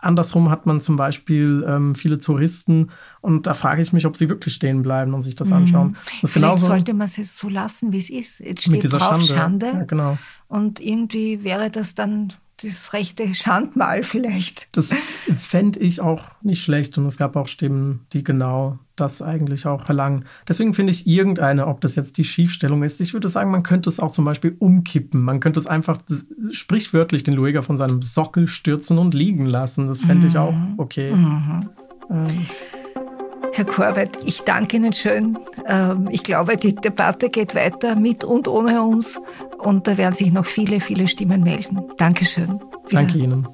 Andersrum 0.00 0.50
hat 0.50 0.66
man 0.66 0.80
zum 0.80 0.96
Beispiel 0.96 1.64
ähm, 1.68 1.94
viele 1.94 2.18
Touristen 2.18 2.90
und 3.20 3.46
da 3.46 3.54
frage 3.54 3.82
ich 3.82 3.92
mich, 3.92 4.06
ob 4.06 4.16
sie 4.16 4.28
wirklich 4.28 4.54
stehen 4.54 4.82
bleiben 4.82 5.12
und 5.14 5.22
sich 5.22 5.36
das 5.36 5.52
anschauen. 5.52 5.88
Mhm. 5.88 5.96
Das 6.22 6.32
Vielleicht 6.32 6.58
sollte 6.58 6.94
man 6.94 7.06
es 7.06 7.38
so 7.38 7.48
lassen, 7.48 7.92
wie 7.92 7.98
es 7.98 8.10
ist. 8.10 8.40
Jetzt 8.40 8.62
steht 8.62 8.92
drauf 8.92 9.22
Schande. 9.22 9.26
Schande 9.26 9.66
ja, 9.66 9.84
genau. 9.84 10.18
Und 10.48 10.80
irgendwie 10.80 11.44
wäre 11.44 11.70
das 11.70 11.94
dann 11.94 12.32
das 12.62 12.92
rechte 12.92 13.34
Schandmal 13.34 14.02
vielleicht. 14.02 14.68
Das 14.76 14.92
fände 15.36 15.80
ich 15.80 16.00
auch 16.00 16.24
nicht 16.42 16.62
schlecht 16.62 16.98
und 16.98 17.06
es 17.06 17.16
gab 17.16 17.36
auch 17.36 17.46
Stimmen, 17.46 18.06
die 18.12 18.22
genau 18.22 18.78
das 18.96 19.22
eigentlich 19.22 19.66
auch 19.66 19.86
verlangen. 19.86 20.26
Deswegen 20.46 20.74
finde 20.74 20.92
ich 20.92 21.06
irgendeine, 21.06 21.66
ob 21.66 21.80
das 21.80 21.96
jetzt 21.96 22.18
die 22.18 22.24
Schiefstellung 22.24 22.82
ist, 22.82 23.00
ich 23.00 23.14
würde 23.14 23.28
sagen, 23.28 23.50
man 23.50 23.62
könnte 23.62 23.88
es 23.88 23.98
auch 23.98 24.10
zum 24.10 24.24
Beispiel 24.24 24.56
umkippen. 24.58 25.22
Man 25.22 25.40
könnte 25.40 25.58
es 25.58 25.66
einfach 25.66 25.98
sprichwörtlich 26.52 27.22
den 27.22 27.34
Lueger 27.34 27.62
von 27.62 27.78
seinem 27.78 28.02
Sockel 28.02 28.46
stürzen 28.46 28.98
und 28.98 29.14
liegen 29.14 29.46
lassen. 29.46 29.88
Das 29.88 30.02
fände 30.02 30.26
ich 30.26 30.36
auch 30.36 30.52
mhm. 30.52 30.74
okay. 30.76 31.12
Mhm. 31.12 31.70
Ähm. 32.10 32.46
Herr 33.52 33.64
Korbett, 33.64 34.18
ich 34.24 34.42
danke 34.42 34.76
Ihnen 34.76 34.92
schön. 34.92 35.38
Ähm, 35.66 36.08
ich 36.10 36.22
glaube, 36.22 36.56
die 36.56 36.74
Debatte 36.74 37.30
geht 37.30 37.54
weiter 37.54 37.96
mit 37.96 38.22
und 38.22 38.46
ohne 38.46 38.82
uns. 38.82 39.18
Und 39.62 39.86
da 39.86 39.96
werden 39.96 40.14
sich 40.14 40.32
noch 40.32 40.46
viele, 40.46 40.80
viele 40.80 41.06
Stimmen 41.08 41.42
melden. 41.42 41.82
Dankeschön. 41.96 42.60
Danke 42.90 43.18
Ihnen. 43.18 43.46